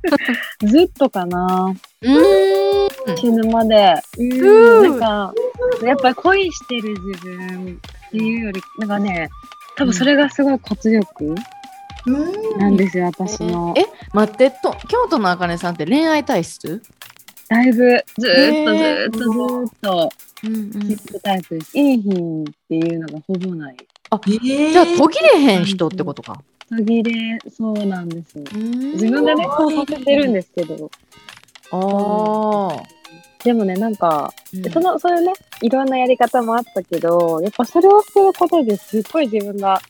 [0.64, 1.74] ずっとかな。
[2.00, 3.16] うーん。
[3.18, 3.94] 死ぬまで。
[4.16, 5.00] ううんん。
[5.00, 5.32] なん
[5.80, 9.28] か、やっぱり恋してる自分っていうより、なんかね、
[9.76, 11.34] 多分それがすごい活力うん
[12.58, 13.74] なんですよ、私の。
[13.76, 16.82] え、待ってと、京都のあかねさんって恋愛体質？
[17.48, 20.10] だいぶ、ずーっとずっとずーっと、
[20.42, 21.78] ヒップタイプです。
[21.78, 23.76] いい品っていうのがほぼない。
[24.26, 26.42] じじゃあ途切れへん人ってことか。
[26.68, 28.38] 途切れ、そうなんです。
[28.38, 30.90] 自自分がね、うんそうさせてるんですけど。
[31.70, 32.82] ああ。
[33.44, 35.32] でもね、なんか、うんその、それね、
[35.62, 39.80] いろんなやり方もあったけど、やっぱそれをすることですっごい自分が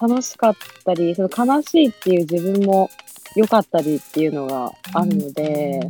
[0.00, 2.90] 楽しかったり、その悲しいっていう自分も
[3.34, 5.80] 良かったりっていうのがあるので、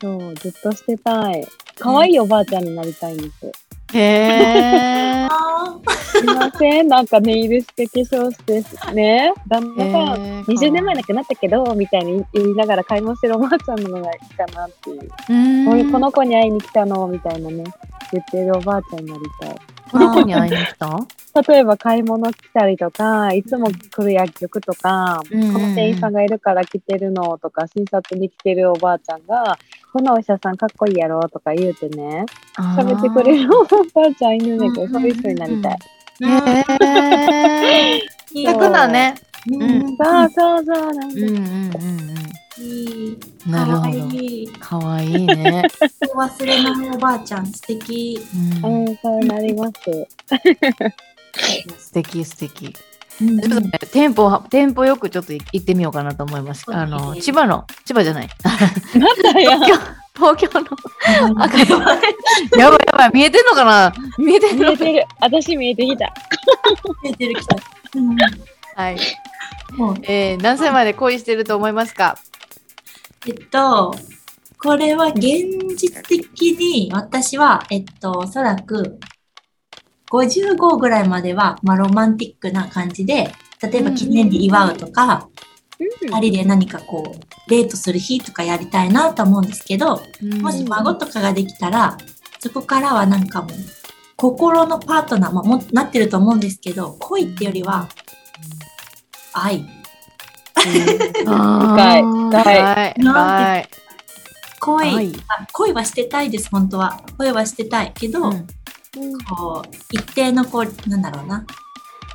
[0.00, 1.46] そう、ずっとしてたい。
[1.78, 3.52] 可愛いおばあちゃんになりたいんです。
[3.92, 5.28] へえ。
[5.30, 5.78] あ
[6.16, 15.08] すいません、なんかネイルして化粧してね、旦那さん、20年前だけなったけど、みたいに言いながら買い物してるおばあちゃんのがいいかなっていう。
[15.30, 17.64] うんこういうこの子に会いに来たのみたいなね、
[18.12, 19.75] 言ってるおばあちゃんになりたい。
[19.90, 20.98] この子に会いに来た？
[21.52, 29.58] 例えば買い物来たりとか、いつも来る薬局とか、この店員さんがいるから来てるのとか、診察に来てるおばあちゃんが、
[29.92, 32.24] このお医者さんかっこいいやろとか言うてね、
[32.56, 35.78] 喋ってくれるおばあちゃんいるんだけど、そういう人になりたい。
[36.22, 36.64] へ
[38.34, 38.44] え。
[38.44, 39.14] 楽だね。
[39.48, 41.26] うんうんそうそうそうなんです。
[41.26, 42.16] うんうんうん
[42.58, 43.52] いいうん。
[43.52, 43.88] なるほど。
[44.16, 45.62] いいかわいいね。
[46.14, 48.20] 忘れないおばあちゃん素敵
[48.62, 50.08] ううんん、そうなります。
[51.78, 52.66] 素敵素敵。
[53.20, 56.64] うんちょっとね、店舗、店舗よくちょっと行ってみようかなと思います。
[56.68, 58.28] あの、千葉の、千葉じゃない。
[58.94, 59.52] な んだよ。
[60.14, 60.66] 東京の。
[61.42, 62.00] あかんやばい
[62.58, 63.94] やばい、見えてんのかな？
[64.18, 65.04] 見えてんの見えてる。
[65.20, 66.12] 私見えてきた。
[67.02, 67.56] 出てる来た
[67.94, 68.16] うん
[68.74, 68.96] はい。
[70.02, 72.18] えー、何歳まで恋してると思いますか？
[73.26, 73.92] えっと、
[74.62, 75.20] これは現
[75.76, 79.00] 実的に私は、えっと、おそらく
[80.10, 85.28] 55ぐらいまでは、まあ、ロマンティックな感じで、例えば記念日祝うとか、
[86.02, 90.00] 二人で何かこう、デートする日とかやりたいなと思うんですけど、
[90.40, 91.98] もし孫とかができたら、
[92.38, 93.50] そこからはなんかもう、
[94.16, 97.88] 心のパートナー、まあ、もなってると思うんですけど、恋ってよりは、
[99.32, 99.66] 愛。
[101.24, 103.68] 深い深い深い。
[104.58, 107.00] 恋、愛あ恋はしてたいです、本当は。
[107.18, 108.46] 恋はしてたいけど、うん
[109.28, 111.44] こう、一定のこう、なんだろうな。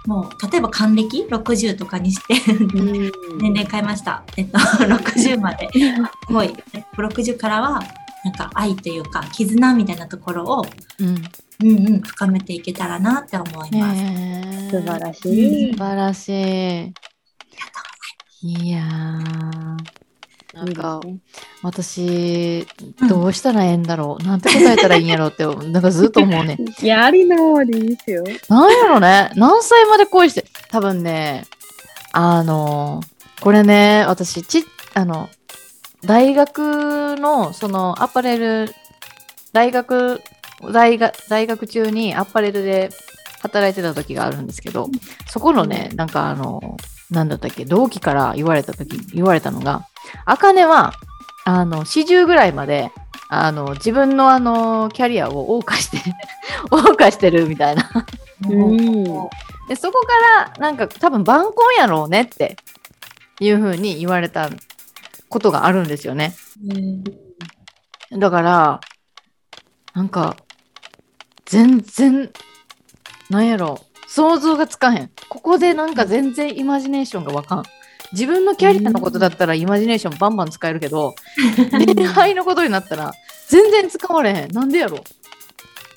[0.08, 2.34] もう、例えば還暦 ?60 とかにして、
[3.40, 4.24] 年齢変えました。
[4.36, 5.70] えっと、 60まで。
[6.28, 6.56] 恋。
[6.98, 7.84] 60からは、
[8.24, 10.66] なんか愛というか、絆みたいなところを、
[11.00, 11.24] うん。
[11.64, 14.02] うんうん、深めていけたらなって思います。
[14.02, 15.72] ね素晴らしい。
[15.74, 16.94] 素晴らしい。
[18.44, 20.02] いやー。
[20.54, 21.00] なんか。
[21.06, 21.18] ね。
[21.62, 22.66] 私
[23.00, 23.08] うん。
[23.08, 26.58] どうしたらええんだろう、なんて答えたらいいんやろうって なんかずっと思うね。
[26.82, 28.24] やりのでいいですよ。
[28.50, 29.32] なんやろね。
[29.36, 31.46] 何歳まで恋して多分ね
[32.14, 33.02] あの
[33.40, 35.30] これね私ちあの
[36.04, 38.74] 大学のそのアパレル
[39.54, 40.22] 大学
[40.72, 42.90] 大学大学中にアパレルで
[43.42, 44.90] 働いてた時があるんですけど
[45.28, 46.78] そこのねなんかあの
[47.12, 47.66] なんだったっけ？
[47.66, 49.86] 同期から言われた時言われたのが
[50.26, 50.94] あかねは
[51.46, 52.92] あの40ぐらいまで
[53.30, 55.98] あの自分のあのキャリアを謳歌して
[56.72, 57.90] 謳歌してるみたいな。
[58.50, 59.04] うん。
[59.68, 60.08] でそこか
[60.44, 62.58] らなんか多分晩婚やろうねって
[63.40, 64.50] いう風に言われた
[65.30, 66.34] ことがあるんですよね。
[68.12, 68.20] うん。
[68.20, 68.82] だから
[69.94, 70.36] なんか
[71.46, 72.32] 全然
[73.30, 73.80] なんやろ
[74.14, 75.10] 想像がつかへん。
[75.30, 77.64] ここでなんか全然イマジネーションがわかん。
[78.12, 81.16] 自分のキャリアのことだったらイマジネーションバンバン使えるけど、
[81.72, 83.14] 恋愛のことになったら
[83.48, 84.52] 全然使われへん。
[84.52, 85.02] なんでやろ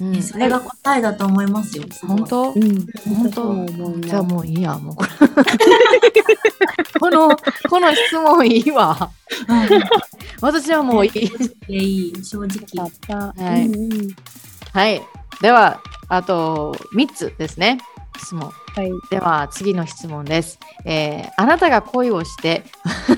[0.01, 1.87] う、うん、それが答えだと思いますよ。
[2.07, 2.53] 本当？
[2.53, 2.87] うん。
[3.33, 3.67] 本
[3.99, 5.11] 当じゃあもういいや、もうこれ。
[7.01, 7.37] この、
[7.69, 9.11] この質問いいわ。
[10.41, 11.19] 私はもういい。
[11.19, 12.89] いやいい、正よ直。
[13.45, 14.17] はいうんうん
[14.73, 15.03] はい。
[15.41, 17.79] では、あと3つですね。
[18.19, 18.51] 質問。
[18.75, 18.91] はい。
[19.11, 20.59] では、次の質問です。
[20.85, 22.65] えーあなたが恋をして、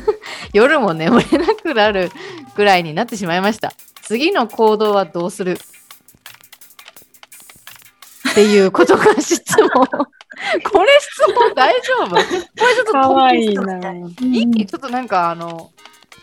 [0.52, 2.10] 夜も眠れなくなる
[2.54, 3.72] くらいになってしまいました。
[4.02, 5.58] 次の行動はどうする？
[8.30, 9.68] っていうことが質問。
[10.70, 12.10] これ質問大丈夫？
[12.10, 12.40] これちょ
[12.82, 13.92] っとかわいいな。
[14.20, 15.70] いいちょっとなんかあの、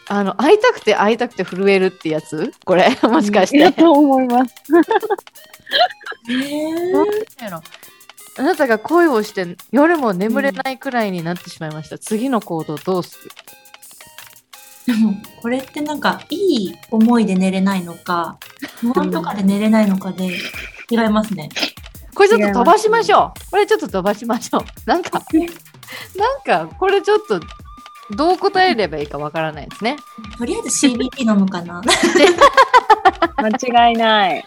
[0.07, 2.53] あの、会いたくて会いたくて震えるってやつ？
[2.65, 2.89] これ？
[3.03, 3.59] もしかして。
[3.59, 4.53] だと思います。
[6.29, 7.63] えーなんていうの
[8.37, 11.97] あなたが恋をして夜も眠れないくらいになってしまいました。
[11.99, 13.31] 次の行動どうする？
[14.85, 18.37] でも、これってなんか、いい思いで寝れないのか、
[18.81, 20.25] 不安とかで寝れないのかで
[20.89, 21.49] 違いますね。
[22.13, 23.51] これちょっと飛ばしましょう。
[23.51, 24.61] これちょっと飛ばしましょう。
[24.85, 25.21] なんか、
[26.17, 27.39] なんか、これちょっと、
[28.15, 29.95] どう答えればいいかわからないですね。
[30.37, 31.81] とりあえず CBT 飲むかな。
[33.37, 34.45] 間違いない。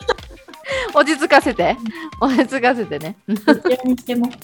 [0.95, 1.77] 落ち着かせて。
[2.21, 3.17] 落ち着かせてね。
[3.29, 4.31] どちらにしても。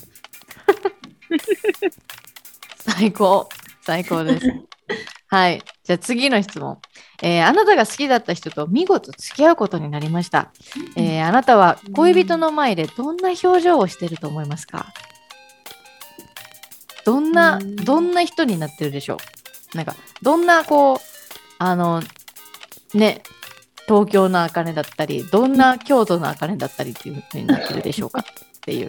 [2.78, 3.48] 最高。
[3.82, 4.46] 最高です。
[5.28, 5.62] はい。
[5.84, 6.78] じゃあ次の質問。
[7.22, 10.52] えーあなたが好きだった人と見事付き合うことになりました。
[10.96, 14.92] えーあなたは恋人の前でどんな表情をしてると思いますか？
[17.04, 19.18] どんな、うんどんな人になってるでしょ
[19.74, 19.76] う？
[19.76, 20.98] なんか、どんなこう、
[21.58, 22.02] あの、
[22.94, 23.22] ね、
[23.88, 28.20] 東京の茜だったり、どんな京都の茜だったりっていう風になってるでしょうか？
[28.22, 28.24] っ
[28.60, 28.88] ていう。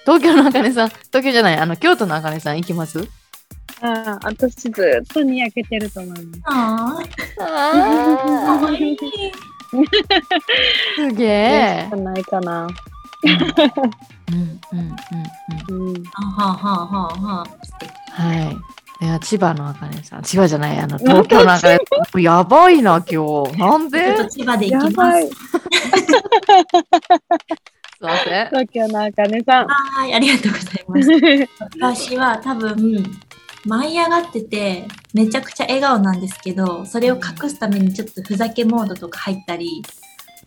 [0.00, 3.06] 東京の茜さん、東京じゃない、あの、京都の茜さん行きます？
[3.82, 6.40] ああ、私ずっとにやけてると思います。
[6.44, 6.98] あ
[7.40, 8.96] あ、あかわいい。
[10.96, 11.90] すげえし。
[11.90, 12.66] かないかな。
[13.22, 14.78] うんうん
[15.70, 16.02] うんうんうん。
[16.04, 17.46] はあ、はあはあは。
[18.10, 18.56] はい。
[19.02, 20.22] いや、千葉のあかねさん。
[20.22, 21.78] 千葉じゃない、あの、東京のあかね
[22.12, 22.22] さん。
[22.22, 23.58] やばいな、今日。
[23.58, 24.14] なんちょっで？
[24.14, 25.20] と千葉で行やきます。
[25.20, 25.32] すい
[28.02, 28.46] ません。
[28.48, 29.66] 東京のあかねさん。
[29.68, 31.10] はい、ありがとうございます。
[31.80, 33.04] 私は多分、
[33.64, 39.82] 舞い上がってて、めちゃくちゃ笑顔なんですけど、それを隠すためにちょっとふざけモードとか入ったり、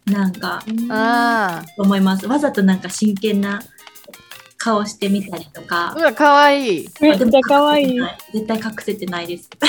[0.06, 2.28] なんか、あ思います。
[2.28, 3.62] わざとなんか真剣な
[4.64, 5.96] 顔してみたりとかあ。
[5.96, 6.00] う。
[6.00, 6.90] わ、かわいい。
[7.02, 8.00] めっちゃ可愛い。
[8.32, 9.50] 絶対隠せてないです。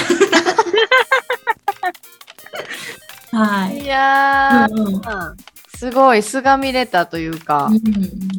[3.33, 3.81] はい。
[3.81, 5.35] いやうんうんー、
[5.77, 7.67] すごい、すがみれたというか。
[7.67, 7.83] うん、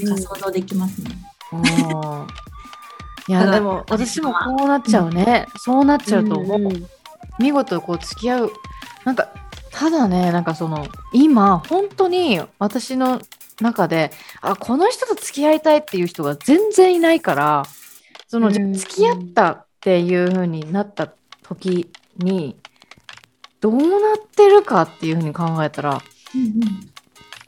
[0.06, 1.12] なんか想像できますね。
[1.51, 1.62] うん
[3.28, 5.47] いや、でも、私もこうなっちゃうね。
[5.58, 6.60] そうなっちゃうと思う。
[6.60, 6.88] ん
[7.39, 8.51] 見事こう付き合う
[9.03, 9.30] なんか
[9.72, 13.22] ただねなんかその今本当に私の
[13.62, 17.64] 中であこの人と付き合いたいっていう人が全然いないから
[18.28, 18.74] その、うん。
[18.74, 21.12] 付き合ったっていう風になった
[21.43, 22.56] 時に
[23.62, 26.01] どうなってるかっていう風に考えたら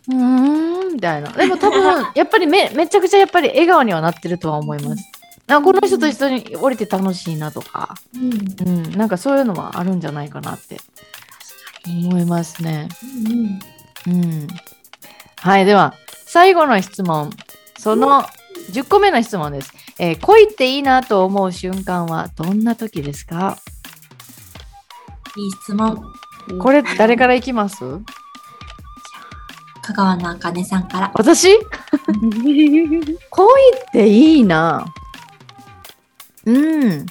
[0.07, 1.31] うーんみたいな。
[1.31, 5.03] でも多分やっぱりめめちゃくちゃやっぱり笑顔にはなってるとは思います。
[5.47, 8.33] あこの人と一緒に降りて楽しいなとか、うん。
[8.33, 8.85] うん。
[8.85, 10.77] うん、なんかそういうのはあるんじゃないかなって
[11.85, 12.89] 思いますね。
[14.07, 14.13] うん。
[14.13, 14.47] うん。
[15.41, 15.93] はい、では、
[16.25, 17.29] 最後の質問。
[17.77, 18.23] その
[18.71, 19.71] 10個目の質問です。
[19.99, 23.57] えー恋っていいなと思う瞬間はどんな時ですか？
[25.35, 26.03] いい質問。
[26.59, 27.77] これ誰からいきます？
[29.83, 31.11] 香川のあかねさんから。
[31.13, 31.49] 私？
[32.09, 32.41] 恋
[33.73, 34.85] っていいな。
[36.45, 37.05] うん。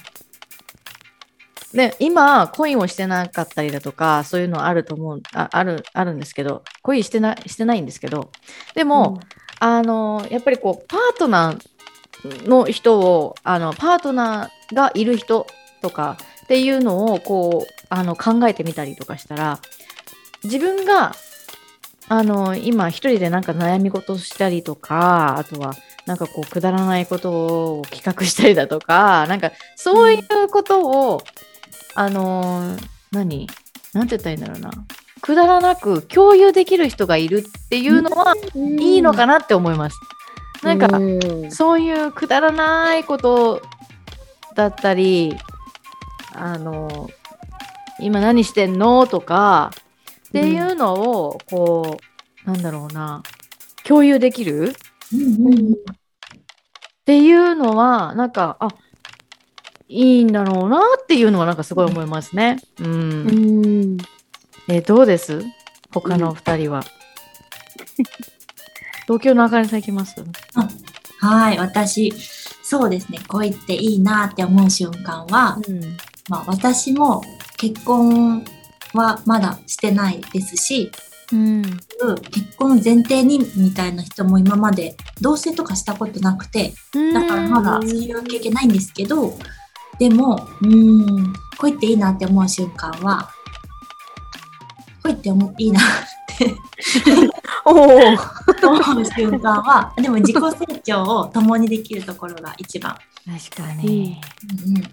[1.73, 8.31] で、今、恋をしてなかったりだとか、そういうのあると思う、あある、あるんですけど、恋してなしてないんですけど、
[8.73, 9.19] でも、
[9.59, 15.47] あの、やっぱりこう、パートナーの人を、あの、パートナーがいる人
[15.81, 19.59] とかっていうのを、こう、あの、考えてみたりとかしたら、
[20.45, 21.13] 自分が、
[22.07, 25.73] あの、今一人でなんか悩み事をしたりとか、あとは、
[26.05, 31.21] なんかこう、くだらないことを企画したりだとか、なんか、そういうことを、
[31.95, 32.77] あの、
[33.11, 33.47] 何？
[33.93, 34.71] なんて言ったらいいんだろうな。
[35.21, 39.99] くだらなく共有できる人がいるっていうのは、いいのかなって思います。
[40.63, 43.61] なんか、うんそういうくだらないこと
[44.55, 45.35] だったり、
[46.33, 47.09] あの、
[47.99, 49.71] 今何してんのとか、
[50.29, 51.97] っていうのを、こ
[52.45, 53.23] う、なんだろうな、
[53.83, 54.75] 共有できる
[55.13, 55.75] うんうんっ
[57.05, 58.67] ていうのは、なんか、あ、
[59.87, 62.57] いいんだろうなっていうのはなんかすごい思いますね。
[62.81, 62.87] うん。
[62.87, 62.95] う
[63.95, 63.97] ん
[64.69, 65.43] え、どうです？
[65.91, 66.83] 他の二人は。
[69.03, 70.15] 東京のあかねさん行きます？
[71.21, 72.13] はい、私、
[72.63, 75.79] そうですね、恋っていいなって思う瞬間は、うん。
[76.29, 77.23] まあ、私も
[77.55, 78.43] 結婚
[78.93, 80.91] はまだしてないですし、
[81.31, 81.61] うん。
[82.31, 86.73] 結婚前提にみたいな人も今まで同棲とかしたことなくて、
[87.13, 89.33] だからまだそういう経験ないんですけど、
[89.97, 93.29] でも、うーん、恋っていいなって思う瞬間は、
[95.07, 95.83] 恋って思ういいなっ
[96.37, 96.53] て。
[97.65, 102.95] 思う瞬間は、でも自己成長を共にできるところが一番。
[103.25, 104.19] 確かに。
[104.65, 104.83] うんうん、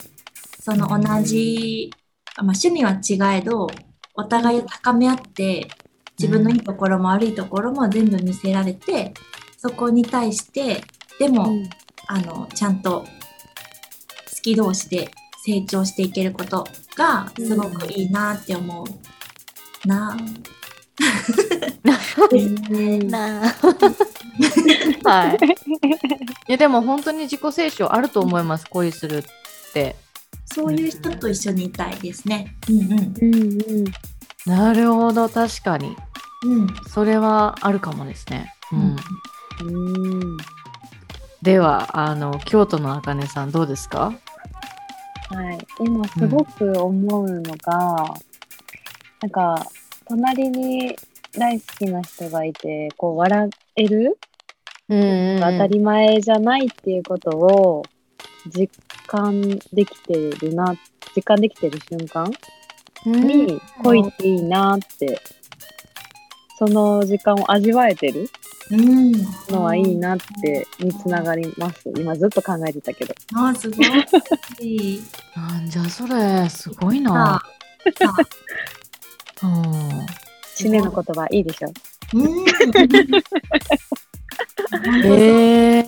[0.60, 1.90] その同じ、
[2.36, 3.68] まあ、趣味は違えど、
[4.14, 5.68] お互いを高め合って、
[6.18, 9.14] 自分のいいところも悪いところも全部見せられて、
[9.58, 10.82] そこに対して、
[11.18, 11.52] でも、
[12.06, 13.06] あの、ちゃんと好
[14.42, 15.10] き同士で
[15.44, 18.86] 成長していけることがすごくいいなって思う
[19.86, 20.16] な。
[22.30, 22.98] ですね。
[22.98, 23.54] なあ
[25.04, 25.38] はい。
[26.48, 28.66] いやでも本当に自己成長あると思います。
[28.70, 29.24] 恋するっ
[29.72, 29.96] て。
[30.46, 32.54] そういう人と一緒にいたいですね。
[32.68, 32.90] うんうん。
[32.90, 33.84] うんうん
[34.46, 35.96] なるほど、確かに。
[36.44, 36.66] うん。
[36.88, 38.52] それはあるかもですね。
[38.72, 38.96] うん。
[39.66, 40.36] うん
[41.40, 44.12] では、あの、京都のあかねさんどうですか？
[45.30, 48.14] はい、今すごく思うのが、
[49.20, 49.66] なんか
[50.08, 50.96] 隣に
[51.36, 54.18] 大好きな人がいてこう笑える
[54.88, 57.82] うん当たり前じゃないっていうことを
[58.54, 58.68] 実
[59.06, 59.40] 感
[59.72, 60.74] できてるな
[61.16, 62.30] 実感できてる瞬間
[63.06, 65.20] に恋っていいなって
[66.58, 68.28] その時間を味わえてる
[68.70, 69.12] うん。
[69.50, 73.82] のはいいなってにつながります今ずっと考えてたけどあー、すご
[74.62, 75.02] い。
[75.36, 77.42] なんじゃそれ、すごいさな。
[79.40, 81.72] 締めの言葉いいでしょ
[82.14, 82.24] うん。
[82.24, 82.44] 本
[85.04, 85.84] えー、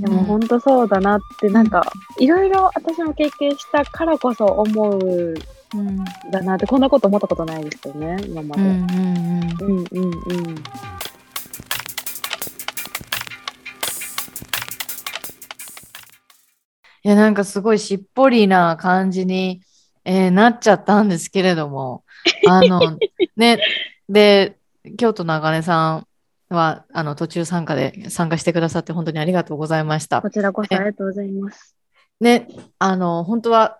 [0.00, 1.82] でも本当そうだなって、なんか、
[2.18, 5.34] いろいろ私も経験したからこそ思う
[5.74, 8.62] うんだなって、こんなこと思ったことないですよね、今まで。
[8.62, 8.86] うんうん
[9.60, 10.12] うんうんうん
[10.48, 10.54] うん。
[17.04, 19.62] いや、なんかすごいしっぽりな感じに、
[20.04, 22.04] えーなっちゃったんですけれども、
[22.48, 22.98] あの、
[23.36, 23.58] ね、
[24.08, 24.56] で、
[24.96, 26.06] 京都のあかねさん
[26.54, 30.30] は、あの、途中参加で参加してくださって本当にありがとうございましたこ。
[30.30, 31.76] ちらこそありがとうございます。
[32.20, 32.48] ね、
[32.78, 33.78] あの、本当は、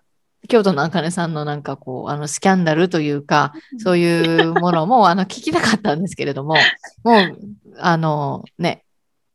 [0.49, 6.55] 京都のあかねさんのなんかこう、あの、スキャンダルというか、そういうものも、あの、聞きたかったんですけれども、
[7.03, 7.37] もう、
[7.77, 8.83] あの、ね、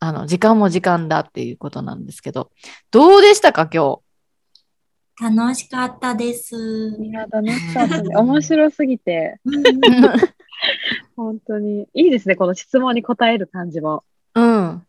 [0.01, 2.51] あの、時間も時間だっていうことなんですけど、
[2.91, 4.01] どうでしたか、今
[5.21, 6.55] 楽しかったです。
[7.01, 8.17] いや、楽しかったね。
[8.17, 9.59] 面白すぎて、日。
[11.17, 11.89] 本当に。
[11.95, 14.05] いいですね、この質問に答える感じも。
[14.35, 14.87] うん。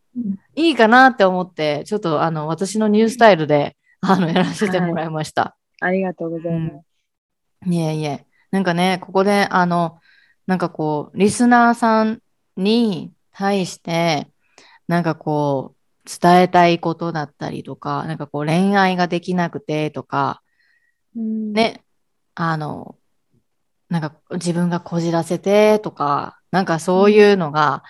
[0.54, 5.56] いいかなって思って、ちょっとあの、私のニュースタイルで、あの、やらせてもらいました。
[5.80, 7.70] ありがとうございます。
[7.70, 8.26] いえいえ。
[8.50, 9.98] なんかね、ここで、あの、
[10.46, 12.20] なんかこう、リスナーさん
[12.56, 14.28] に対して、
[14.88, 15.79] なんかこう、
[16.20, 20.42] 伝えたいことだったりとか、なんかこう、恋愛ができなくてとか、
[21.16, 21.84] うん、ね、
[22.34, 22.96] あの、
[23.88, 27.82] なんか自分がこじらせてとか、なんかそういうのが、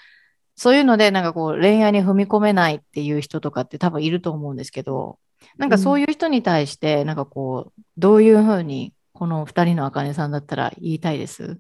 [0.56, 5.18] そういうので、なんかこう恋愛に踏み込めないっていう人とかって多分いると思うんですけど、
[5.56, 11.58] なんかそういう人に対して、なんかこう、どういうふうに、この二人のあかねさんだったら言いたいです？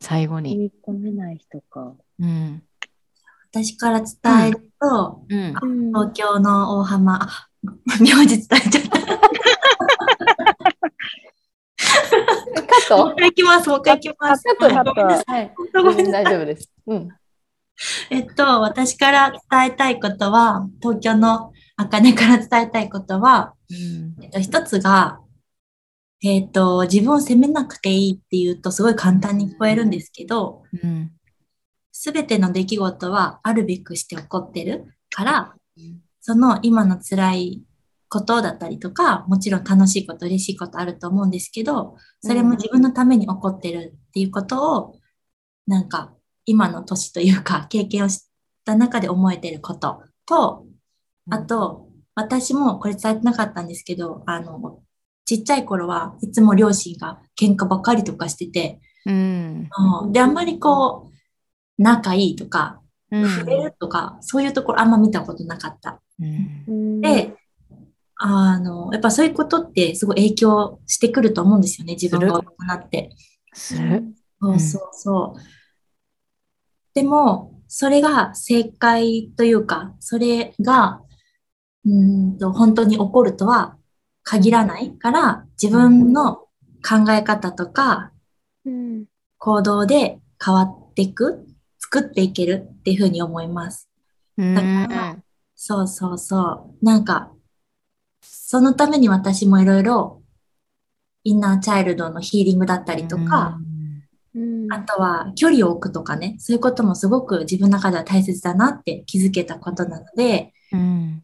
[0.00, 0.56] 最後踏に。
[0.56, 1.94] み込めない人か。
[2.18, 2.62] うん。
[3.64, 5.54] 私から伝えると、うん。
[5.62, 7.48] うん東京の大浜、あ
[8.00, 8.90] 名字伝えちゃった。
[12.88, 14.44] カもう一回行きます、もう一回行きます。
[14.58, 15.54] カットカットはい
[16.12, 16.70] 大丈夫です。
[16.86, 17.08] うん。
[18.10, 24.22] えっと、私から伝えたいことは、東京のあかねから伝えたいことは、うん。
[24.22, 25.20] えっと、一つが、
[26.22, 31.15] えっと、自分を責めなくていいっていうとすごい簡単に聞こえるんですけど、うん。
[31.98, 35.54] すべての出来事はあるべくして起こってるから、
[36.20, 37.62] その今の辛い
[38.10, 44.98] ことだったりとか、もちろん楽しいこと、嬉しいことあると思うんですけど、それも自分のために起こってるっていうことを、
[45.66, 46.12] なんか
[46.44, 48.28] 今の年というか経験をし
[48.66, 50.66] た中で思えてることと、
[51.30, 54.80] あと、私もこれ伝えてなかったんですけど、あの、
[55.24, 59.68] ちっちゃい頃はいつも両親が喧嘩ばっかりとかしてて、うん。
[60.04, 61.15] うんで、あんまりこう、
[61.78, 63.28] 仲いいとか、うん。
[63.28, 66.00] 触れるとか、そういうところあんま見たことなかった。
[66.18, 67.34] で、
[68.16, 73.10] あの、やっぱそういうことってすごい影響してくると思うんですよね、自分が大人って。
[73.52, 74.04] する。
[74.40, 75.40] そうそうそう。
[76.94, 81.02] でも、それが正解というか、それが、
[81.84, 83.76] うーんと、本当に起こるとは
[84.22, 86.36] 限らないから、自分の
[86.86, 88.12] 考え方とか
[88.64, 89.04] うん
[89.38, 91.46] 行動で変わっていく、
[91.92, 93.88] 作っていけるっていうふうに思います。
[94.36, 95.16] うんだから
[95.54, 96.84] そうそうそう。
[96.84, 97.32] なんか、
[98.20, 100.22] そのために私もいろいろ、
[101.24, 103.76] インナーチャイルドのヒーリングだったりとか、うん
[104.68, 111.22] あとは距離を置くとかね、そういうこともすごく自分の中では大切だなって気づけたことなので、うん。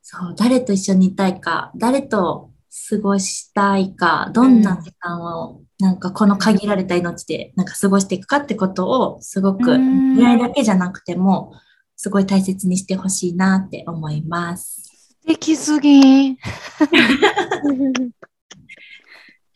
[0.00, 2.50] そう、誰と一緒にいたいか、誰と
[2.88, 11.52] 過ごしたいか、どんな時間を、なんかこの限られた命でなんか過ごしていくかってことを、すごくうん未来だけじゃなくても、
[11.96, 14.82] すごい大切にしてほしいなって思います。
[14.82, 16.36] 素敵すぎん。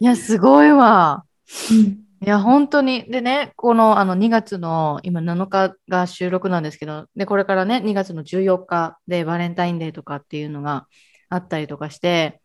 [0.01, 1.25] いや、すごいわ。
[1.71, 3.11] うんいや、本当に。
[3.11, 10.87] でね、この、あの2月の今7日が収録なんですけど、で、これからね、2月の14日でバレンタインデーとかっていうのが
[11.31, 12.40] あったりとかして、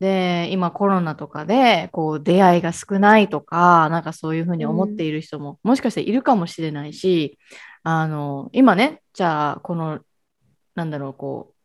[0.00, 7.38] で、今コロナとかで、こう、出会いが少ないとか、なんかそういうふうに思っている人も、もしかしているかもしれないし、
[7.82, 10.00] あの、今ね、じゃあ、この、
[10.74, 11.58] なんだろう、こう、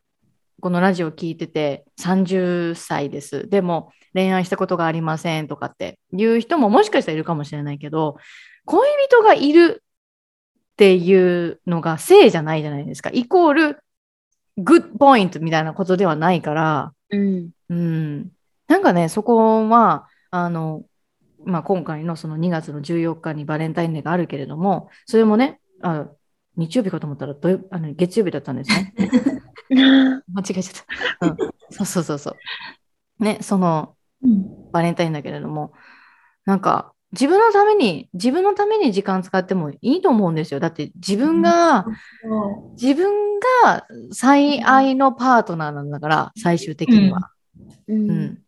[0.64, 3.50] このラジオ聞いてて30歳です。
[3.50, 8.16] でも恋愛したことがありませんとかっていう人ももしかしたらいるかもしれないけど、
[8.64, 9.84] 恋人がいる
[10.72, 13.10] っていうのが性じゃないじゃないですか。
[13.12, 13.84] イコール、
[14.56, 18.32] グッドポイントみたいなことではないから、うんうん。
[18.68, 20.84] なんかね、そこは、あの、
[21.46, 26.08] まあ、今回のその2月の14日にバレンタインデーがあるけれども、それもね、あ
[26.56, 28.94] 日曜日かと思ったら土曜あの月曜日だったんですね。
[29.70, 30.86] 間違えちゃっ
[31.20, 31.28] た。
[31.28, 31.38] うん、
[31.72, 32.38] そうそうそうそ
[33.20, 33.24] う。
[33.24, 35.74] ね、そのうんバレンタインだけれども、
[36.46, 40.60] なんか自分のために、自分のために時間使ってもいいと思うんですよ。
[40.60, 41.86] だって自分が、
[42.74, 47.30] 自分が最愛のパートナーなんだから、最終的には。
[47.88, 48.42] ううんん。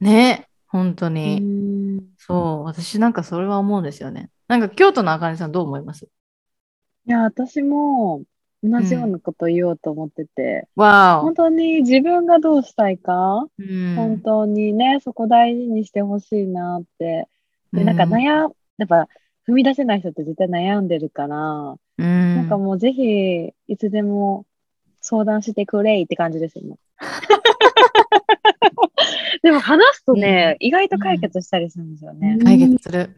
[0.00, 1.40] ね、本当うに。
[1.40, 4.30] んそう、私なんかそれは思うんですよね。
[4.48, 6.06] なんか京都のあかねさんどう思います？
[7.06, 8.22] いや、私も
[8.62, 13.50] 同じようなこと言おうと思ってて、わ本当に自分がどうしたいか、お。
[13.58, 17.28] うん本当にね、そこ大事にしてほしいなって。
[17.74, 19.08] で、なんかうん悩、やっぱ
[19.48, 22.36] 踏み出せない人って絶対悩んでるから、うん。
[22.36, 24.46] なんかもうぜひ、いつでも
[25.00, 26.76] 相談してくれいって感じですよね。
[29.42, 32.38] でも話すとね、意外と解決したりするんですよね。
[32.42, 33.10] 解決する。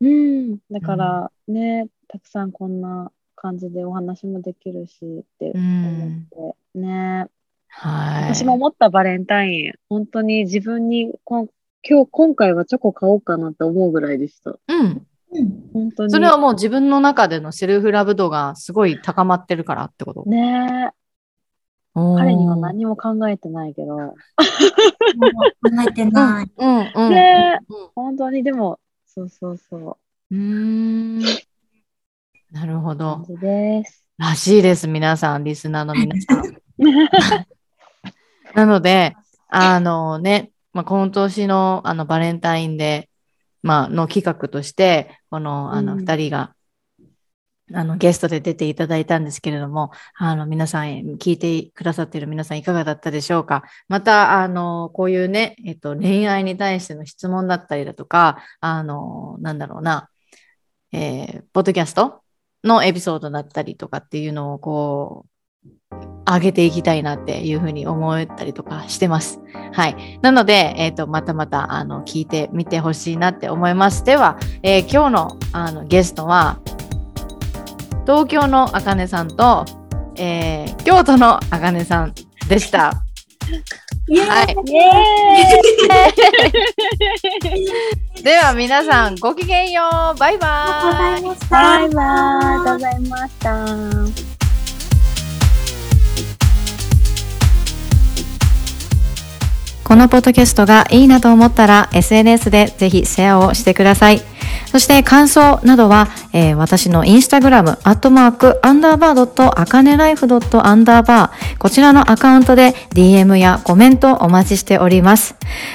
[0.00, 0.58] うん。
[0.70, 6.26] だからね、たくさんこんな感じでお話もできるしってう思ん。
[6.26, 7.26] って、ね。
[7.68, 8.24] はい。
[8.24, 11.48] 私も思ったバレンタイン、本当に自分にこん
[11.82, 14.50] 今日、今回はチョコ買おうかなって思うぐらいでした。
[14.50, 15.06] うん。
[15.32, 16.10] うん本当に。
[16.10, 20.24] それはもう自分の中でのセルフラブ度がすごい高まってるからってこと？
[20.26, 20.90] ね
[21.94, 24.14] おー彼には何も考えてないけど、考
[25.88, 26.50] えてない。
[26.56, 27.10] うんうん。
[27.10, 29.76] ねうん本当にでも、そうそうそ
[30.30, 31.18] う、うーん。
[32.52, 34.04] なるほどです。
[34.18, 36.42] らしいです、皆さん、リスナーの皆さん。
[38.54, 39.16] なので、
[39.48, 40.50] あのね、
[40.80, 43.08] まあ、今年のあのバレンタインデー、
[43.62, 45.98] まあ、の企画として、このあのうん。
[45.98, 46.54] 二人が、
[47.74, 50.86] あのゲストで出ていただいたんですけれども、あの皆さん、
[51.18, 53.62] 聞いてくださっている皆さんいかがだったでしょうか？
[53.88, 60.08] また、あの、こういうね、えっと、恋愛に対しての質問だったりだとか、あの、なんだろうな、
[60.92, 62.22] えーポッドキャスト
[62.64, 65.30] のエピソードだったりとかっていうのをこう、
[66.26, 69.40] 上げていきたいなっていうふうに思ったりとかしてます。
[69.72, 70.18] はい。
[70.22, 74.04] なので、えっ、と、またまた、あの、聞いてみてほしいなって思います。
[74.04, 76.58] では、えー今日のあのゲストは、
[78.06, 79.64] 東京のあかねさんと、
[80.16, 82.14] えー京都のあかねさん
[82.48, 83.02] でした。
[84.10, 84.56] はい。
[88.22, 89.82] では皆さん、ごきげんよ
[90.14, 90.18] う。
[90.18, 91.24] バイバありがとうございイ。
[91.24, 91.56] ました。
[91.56, 93.34] バイバイありがとうございまし
[94.24, 94.29] た。
[99.90, 104.22] このポッドキャストがいいなと思ったら SNS でぜひシェアをしてください。
[104.70, 115.34] そして感想などは、えー私のインスタグラム、アットマーク、アンダーバードット、アカネライフドット、アンダーバー、こちらのアカウントで DM やコメントお待ちしております。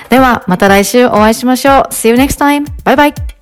[0.09, 1.73] では、また来週お会いしましょう。
[1.91, 2.65] See you next time.
[2.85, 3.34] バイバイ。